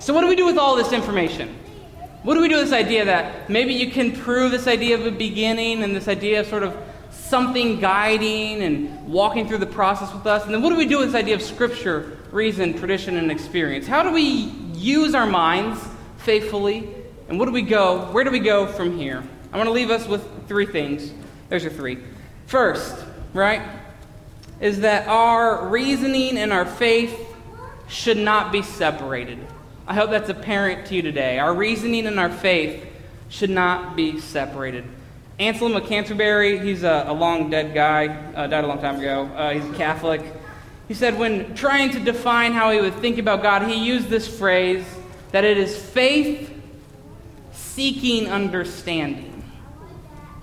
so 0.00 0.14
what 0.14 0.22
do 0.22 0.28
we 0.28 0.34
do 0.34 0.46
with 0.46 0.56
all 0.56 0.76
this 0.76 0.92
information? 0.92 1.54
What 2.22 2.34
do 2.34 2.40
we 2.40 2.48
do 2.48 2.56
with 2.56 2.64
this 2.64 2.72
idea 2.72 3.04
that 3.04 3.50
maybe 3.50 3.74
you 3.74 3.90
can 3.90 4.12
prove 4.12 4.50
this 4.50 4.66
idea 4.66 4.98
of 4.98 5.04
a 5.04 5.10
beginning 5.10 5.82
and 5.84 5.94
this 5.94 6.08
idea 6.08 6.40
of 6.40 6.46
sort 6.46 6.62
of 6.62 6.74
something 7.10 7.80
guiding 7.80 8.62
and 8.62 9.06
walking 9.06 9.46
through 9.46 9.58
the 9.58 9.66
process 9.66 10.12
with 10.14 10.26
us? 10.26 10.46
And 10.46 10.54
then 10.54 10.62
what 10.62 10.70
do 10.70 10.76
we 10.76 10.86
do 10.86 10.98
with 10.98 11.08
this 11.08 11.14
idea 11.14 11.34
of 11.34 11.42
scripture, 11.42 12.18
reason, 12.32 12.72
tradition, 12.78 13.18
and 13.18 13.30
experience? 13.30 13.86
How 13.86 14.02
do 14.02 14.10
we 14.10 14.22
use 14.72 15.14
our 15.14 15.26
minds 15.26 15.86
faithfully? 16.16 16.88
And 17.28 17.38
what 17.38 17.44
do 17.44 17.52
we 17.52 17.60
go? 17.60 18.10
Where 18.10 18.24
do 18.24 18.30
we 18.30 18.40
go 18.40 18.66
from 18.66 18.96
here? 18.96 19.22
I 19.52 19.58
want 19.58 19.68
to 19.68 19.72
leave 19.72 19.90
us 19.90 20.08
with 20.08 20.48
three 20.48 20.66
things. 20.66 21.12
There's 21.50 21.62
your 21.62 21.72
three. 21.72 21.98
First, 22.46 23.04
right? 23.34 23.83
Is 24.64 24.80
that 24.80 25.06
our 25.08 25.68
reasoning 25.68 26.38
and 26.38 26.50
our 26.50 26.64
faith 26.64 27.14
should 27.86 28.16
not 28.16 28.50
be 28.50 28.62
separated. 28.62 29.38
I 29.86 29.92
hope 29.92 30.08
that's 30.08 30.30
apparent 30.30 30.86
to 30.86 30.94
you 30.94 31.02
today. 31.02 31.38
Our 31.38 31.52
reasoning 31.52 32.06
and 32.06 32.18
our 32.18 32.30
faith 32.30 32.82
should 33.28 33.50
not 33.50 33.94
be 33.94 34.18
separated. 34.20 34.86
Anselm 35.38 35.76
of 35.76 35.86
Canterbury, 35.86 36.60
he's 36.60 36.82
a, 36.82 37.04
a 37.08 37.12
long 37.12 37.50
dead 37.50 37.74
guy, 37.74 38.06
uh, 38.06 38.46
died 38.46 38.64
a 38.64 38.66
long 38.66 38.80
time 38.80 39.00
ago. 39.00 39.26
Uh, 39.36 39.52
he's 39.52 39.66
a 39.66 39.74
Catholic. 39.74 40.22
He 40.88 40.94
said, 40.94 41.18
when 41.18 41.54
trying 41.54 41.90
to 41.90 42.00
define 42.00 42.54
how 42.54 42.70
he 42.70 42.80
would 42.80 42.94
think 42.94 43.18
about 43.18 43.42
God, 43.42 43.68
he 43.68 43.84
used 43.84 44.08
this 44.08 44.26
phrase 44.26 44.86
that 45.32 45.44
it 45.44 45.58
is 45.58 45.76
faith 45.76 46.50
seeking 47.52 48.30
understanding. 48.30 49.44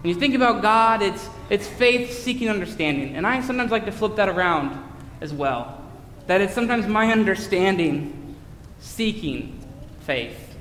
When 0.01 0.13
you 0.13 0.19
think 0.19 0.36
about 0.36 0.62
God, 0.62 1.01
it's, 1.01 1.27
it's 1.51 1.67
faith 1.67 2.17
seeking 2.17 2.49
understanding. 2.49 3.17
And 3.17 3.27
I 3.27 3.41
sometimes 3.41 3.71
like 3.71 3.83
to 3.83 3.91
flip 3.91 4.15
that 4.15 4.29
around 4.29 4.81
as 5.19 5.33
well. 5.33 5.83
That 6.27 6.39
it's 6.39 6.53
sometimes 6.53 6.87
my 6.87 7.11
understanding 7.11 8.37
seeking 8.79 9.59
faith. 10.05 10.55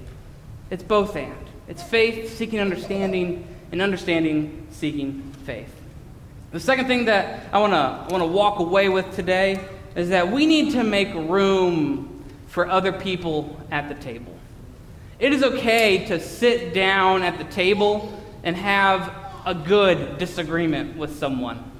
It's 0.69 0.83
both 0.83 1.15
and. 1.15 1.33
It's 1.69 1.81
faith 1.81 2.37
seeking 2.37 2.59
understanding 2.59 3.47
and 3.71 3.81
understanding 3.81 4.67
seeking 4.73 5.33
faith. 5.45 5.73
The 6.51 6.59
second 6.59 6.89
thing 6.89 7.05
that 7.05 7.49
I 7.53 7.61
want 7.61 7.73
to 7.73 7.77
I 7.77 8.09
want 8.11 8.23
to 8.23 8.27
walk 8.27 8.59
away 8.59 8.89
with 8.89 9.15
today 9.15 9.65
is 9.95 10.09
that 10.09 10.33
we 10.33 10.45
need 10.45 10.73
to 10.73 10.83
make 10.83 11.15
room 11.15 12.25
for 12.49 12.69
other 12.69 12.91
people 12.93 13.65
at 13.71 13.89
the 13.89 13.95
table. 13.95 14.37
It 15.21 15.33
is 15.33 15.45
okay 15.45 16.07
to 16.07 16.19
sit 16.19 16.75
down 16.75 17.23
at 17.23 17.39
the 17.39 17.45
table 17.45 18.13
and 18.43 18.57
have 18.57 19.30
a 19.47 19.55
good 19.55 20.19
disagreement 20.19 20.97
with 20.97 21.19
someone. 21.19 21.71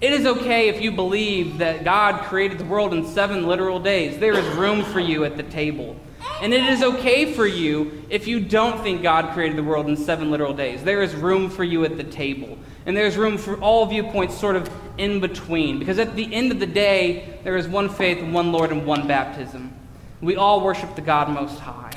It 0.00 0.12
is 0.12 0.26
okay 0.26 0.68
if 0.68 0.82
you 0.82 0.92
believe 0.92 1.58
that 1.58 1.82
God 1.82 2.24
created 2.24 2.58
the 2.58 2.64
world 2.64 2.92
in 2.92 3.06
seven 3.06 3.46
literal 3.46 3.80
days. 3.80 4.18
There 4.18 4.34
is 4.34 4.46
room 4.56 4.84
for 4.84 5.00
you 5.00 5.24
at 5.24 5.36
the 5.36 5.42
table. 5.42 5.96
And 6.42 6.52
it 6.52 6.64
is 6.64 6.82
okay 6.82 7.32
for 7.32 7.46
you 7.46 8.04
if 8.10 8.26
you 8.26 8.40
don't 8.40 8.82
think 8.82 9.02
God 9.02 9.32
created 9.32 9.56
the 9.56 9.62
world 9.62 9.88
in 9.88 9.96
seven 9.96 10.30
literal 10.30 10.52
days. 10.52 10.84
There 10.84 11.02
is 11.02 11.14
room 11.14 11.48
for 11.48 11.64
you 11.64 11.84
at 11.84 11.96
the 11.96 12.04
table. 12.04 12.58
And 12.84 12.94
there's 12.94 13.16
room 13.16 13.38
for 13.38 13.58
all 13.60 13.86
viewpoints 13.86 14.36
sort 14.36 14.56
of 14.56 14.70
in 14.98 15.20
between. 15.20 15.78
Because 15.78 15.98
at 15.98 16.14
the 16.14 16.32
end 16.32 16.52
of 16.52 16.60
the 16.60 16.66
day, 16.66 17.38
there 17.42 17.56
is 17.56 17.66
one 17.66 17.88
faith, 17.88 18.22
one 18.22 18.52
Lord, 18.52 18.72
and 18.72 18.84
one 18.84 19.08
baptism. 19.08 19.72
We 20.20 20.36
all 20.36 20.60
worship 20.60 20.94
the 20.94 21.00
God 21.00 21.30
Most 21.30 21.58
High. 21.58 21.92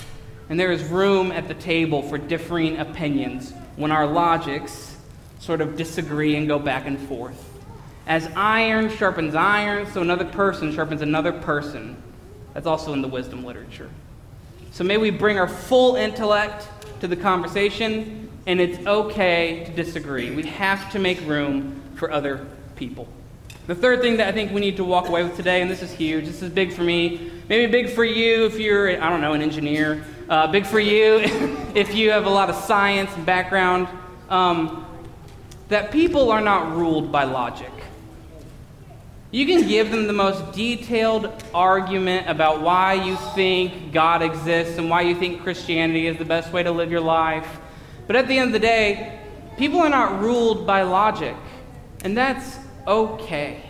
And 0.47 0.57
there 0.57 0.71
is 0.71 0.83
room 0.83 1.33
at 1.33 1.49
the 1.49 1.53
table 1.53 2.01
for 2.01 2.17
differing 2.17 2.77
opinions 2.77 3.53
when 3.75 3.91
our 3.91 4.07
logics 4.07 4.95
sort 5.39 5.61
of 5.61 5.75
disagree 5.75 6.35
and 6.35 6.47
go 6.47 6.59
back 6.59 6.85
and 6.85 6.99
forth. 7.07 7.45
As 8.05 8.29
iron 8.35 8.89
sharpens 8.89 9.35
iron, 9.35 9.87
so 9.91 10.01
another 10.01 10.25
person 10.25 10.73
sharpens 10.73 11.01
another 11.01 11.31
person. 11.31 12.01
That's 12.53 12.67
also 12.67 12.93
in 12.93 13.01
the 13.01 13.07
wisdom 13.07 13.43
literature. 13.43 13.89
So 14.71 14.83
may 14.83 14.97
we 14.97 15.09
bring 15.09 15.39
our 15.39 15.47
full 15.47 15.95
intellect 15.95 16.67
to 17.01 17.07
the 17.07 17.15
conversation, 17.15 18.29
and 18.45 18.59
it's 18.59 18.85
okay 18.85 19.63
to 19.65 19.71
disagree. 19.71 20.31
We 20.31 20.43
have 20.43 20.91
to 20.91 20.99
make 20.99 21.21
room 21.21 21.81
for 21.95 22.11
other 22.11 22.45
people. 22.75 23.07
The 23.67 23.75
third 23.75 24.01
thing 24.01 24.17
that 24.17 24.27
I 24.27 24.31
think 24.31 24.51
we 24.51 24.61
need 24.61 24.77
to 24.77 24.83
walk 24.83 25.07
away 25.07 25.23
with 25.23 25.35
today, 25.35 25.61
and 25.61 25.69
this 25.69 25.83
is 25.83 25.91
huge, 25.91 26.25
this 26.25 26.41
is 26.41 26.49
big 26.49 26.73
for 26.73 26.81
me, 26.81 27.31
maybe 27.47 27.71
big 27.71 27.89
for 27.91 28.03
you 28.03 28.45
if 28.45 28.57
you're, 28.57 28.89
I 29.01 29.09
don't 29.09 29.21
know, 29.21 29.33
an 29.33 29.43
engineer, 29.43 30.03
uh, 30.27 30.47
big 30.47 30.65
for 30.65 30.79
you 30.79 31.19
if 31.75 31.93
you 31.93 32.09
have 32.09 32.25
a 32.25 32.29
lot 32.29 32.49
of 32.49 32.55
science 32.55 33.11
and 33.15 33.25
background. 33.25 33.87
Um, 34.29 34.88
that 35.69 35.91
people 35.91 36.31
are 36.31 36.41
not 36.41 36.75
ruled 36.75 37.11
by 37.11 37.23
logic. 37.23 37.71
You 39.31 39.45
can 39.45 39.67
give 39.67 39.91
them 39.91 40.07
the 40.07 40.13
most 40.13 40.53
detailed 40.53 41.31
argument 41.53 42.27
about 42.27 42.61
why 42.61 42.93
you 42.95 43.15
think 43.35 43.93
God 43.93 44.23
exists 44.23 44.79
and 44.79 44.89
why 44.89 45.01
you 45.01 45.13
think 45.13 45.43
Christianity 45.43 46.07
is 46.07 46.17
the 46.17 46.25
best 46.25 46.51
way 46.51 46.63
to 46.63 46.71
live 46.71 46.91
your 46.91 47.01
life. 47.01 47.59
But 48.07 48.15
at 48.15 48.27
the 48.27 48.39
end 48.39 48.47
of 48.47 48.53
the 48.53 48.59
day, 48.59 49.19
people 49.57 49.79
are 49.79 49.89
not 49.89 50.19
ruled 50.19 50.65
by 50.65 50.81
logic, 50.81 51.35
and 52.03 52.17
that's 52.17 52.57
okay. 52.87 53.61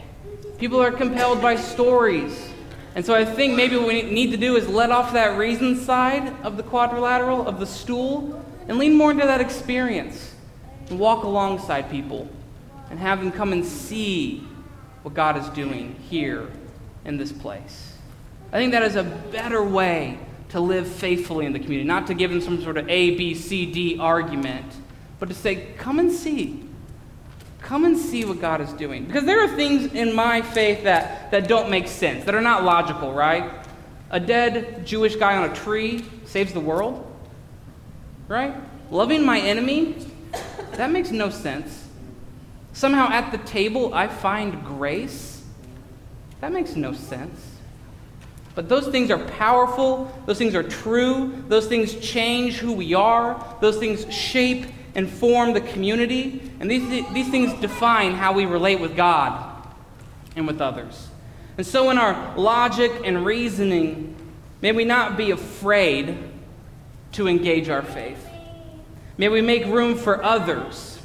People 0.57 0.81
are 0.81 0.91
compelled 0.91 1.41
by 1.41 1.57
stories. 1.57 2.53
And 2.95 3.05
so 3.05 3.13
I 3.13 3.25
think 3.25 3.55
maybe 3.55 3.75
what 3.75 3.87
we 3.87 4.03
need 4.03 4.31
to 4.31 4.37
do 4.37 4.55
is 4.55 4.69
let 4.69 4.91
off 4.91 5.11
that 5.11 5.37
reason 5.37 5.75
side 5.75 6.33
of 6.43 6.55
the 6.55 6.63
quadrilateral, 6.63 7.45
of 7.45 7.59
the 7.59 7.65
stool, 7.65 8.41
and 8.69 8.77
lean 8.77 8.95
more 8.95 9.11
into 9.11 9.25
that 9.25 9.41
experience 9.41 10.35
and 10.89 10.99
walk 10.99 11.23
alongside 11.23 11.89
people 11.89 12.29
and 12.89 12.99
have 12.99 13.19
them 13.19 13.31
come 13.31 13.53
and 13.53 13.65
see 13.65 14.47
what 15.03 15.13
God 15.13 15.37
is 15.37 15.47
doing 15.49 15.95
here 16.09 16.49
in 17.05 17.17
this 17.17 17.31
place. 17.31 17.93
I 18.51 18.57
think 18.57 18.71
that 18.71 18.83
is 18.83 18.95
a 18.95 19.03
better 19.03 19.63
way 19.63 20.19
to 20.49 20.59
live 20.59 20.87
faithfully 20.87 21.45
in 21.45 21.53
the 21.53 21.59
community, 21.59 21.87
not 21.87 22.07
to 22.07 22.13
give 22.13 22.31
them 22.31 22.41
some 22.41 22.61
sort 22.63 22.77
of 22.77 22.89
A, 22.89 23.15
B, 23.15 23.35
C, 23.35 23.71
D 23.71 23.99
argument, 23.99 24.65
but 25.19 25.29
to 25.29 25.35
say, 25.35 25.67
come 25.77 25.99
and 25.99 26.11
see. 26.11 26.65
Come 27.61 27.85
and 27.85 27.97
see 27.97 28.25
what 28.25 28.41
God 28.41 28.61
is 28.61 28.71
doing. 28.73 29.05
Because 29.05 29.25
there 29.25 29.43
are 29.43 29.55
things 29.55 29.93
in 29.93 30.15
my 30.15 30.41
faith 30.41 30.83
that, 30.83 31.29
that 31.29 31.47
don't 31.47 31.69
make 31.69 31.87
sense, 31.87 32.25
that 32.25 32.33
are 32.33 32.41
not 32.41 32.63
logical, 32.63 33.13
right? 33.13 33.51
A 34.09 34.19
dead 34.19 34.87
Jewish 34.87 35.15
guy 35.17 35.35
on 35.35 35.49
a 35.49 35.53
tree 35.53 36.03
saves 36.25 36.51
the 36.51 36.59
world, 36.59 37.05
right? 38.27 38.55
Loving 38.89 39.23
my 39.23 39.39
enemy 39.39 39.95
that 40.79 40.91
makes 40.91 41.11
no 41.11 41.29
sense. 41.29 41.89
Somehow 42.71 43.09
at 43.09 43.33
the 43.33 43.37
table 43.39 43.93
I 43.93 44.07
find 44.07 44.63
grace. 44.63 45.43
That 46.39 46.53
makes 46.53 46.77
no 46.77 46.93
sense. 46.93 47.37
But 48.55 48.69
those 48.69 48.87
things 48.87 49.11
are 49.11 49.17
powerful, 49.17 50.09
those 50.25 50.37
things 50.37 50.55
are 50.55 50.63
true, 50.63 51.43
those 51.49 51.67
things 51.67 51.95
change 51.95 52.59
who 52.59 52.71
we 52.71 52.93
are, 52.93 53.57
those 53.59 53.75
things 53.75 54.09
shape 54.13 54.67
and 54.95 55.09
form 55.09 55.51
the 55.51 55.59
community, 55.59 56.49
and 56.61 56.71
these, 56.71 57.05
these 57.11 57.29
things 57.29 57.51
define 57.59 58.13
how 58.13 58.31
we 58.31 58.45
relate 58.45 58.79
with 58.79 58.95
God 58.95 59.61
and 60.37 60.47
with 60.47 60.61
others. 60.61 61.09
And 61.57 61.67
so, 61.67 61.89
in 61.89 61.97
our 61.97 62.37
logic 62.37 62.93
and 63.03 63.25
reasoning, 63.25 64.15
may 64.61 64.71
we 64.71 64.85
not 64.85 65.17
be 65.17 65.31
afraid 65.31 66.17
to 67.11 67.27
engage 67.27 67.67
our 67.67 67.81
faith. 67.81 68.28
May 69.19 69.27
we 69.27 69.41
make 69.41 69.65
room 69.65 69.97
for 69.97 70.23
others. 70.23 70.97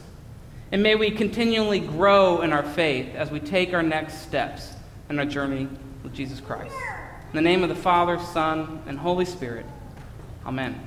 And 0.70 0.84
may 0.84 0.94
we 0.94 1.10
continually 1.10 1.80
grow 1.80 2.42
in 2.42 2.52
our 2.52 2.62
faith 2.62 3.12
as 3.16 3.32
we 3.32 3.40
take 3.40 3.74
our 3.74 3.82
next 3.82 4.22
steps 4.22 4.72
in 5.10 5.18
our 5.18 5.24
journey 5.24 5.66
with 6.04 6.14
Jesus 6.14 6.38
Christ. 6.38 6.76
In 7.30 7.34
the 7.34 7.42
name 7.42 7.64
of 7.64 7.70
the 7.70 7.74
Father, 7.74 8.20
Son, 8.20 8.80
and 8.86 9.00
Holy 9.00 9.24
Spirit, 9.24 9.66
Amen. 10.46 10.80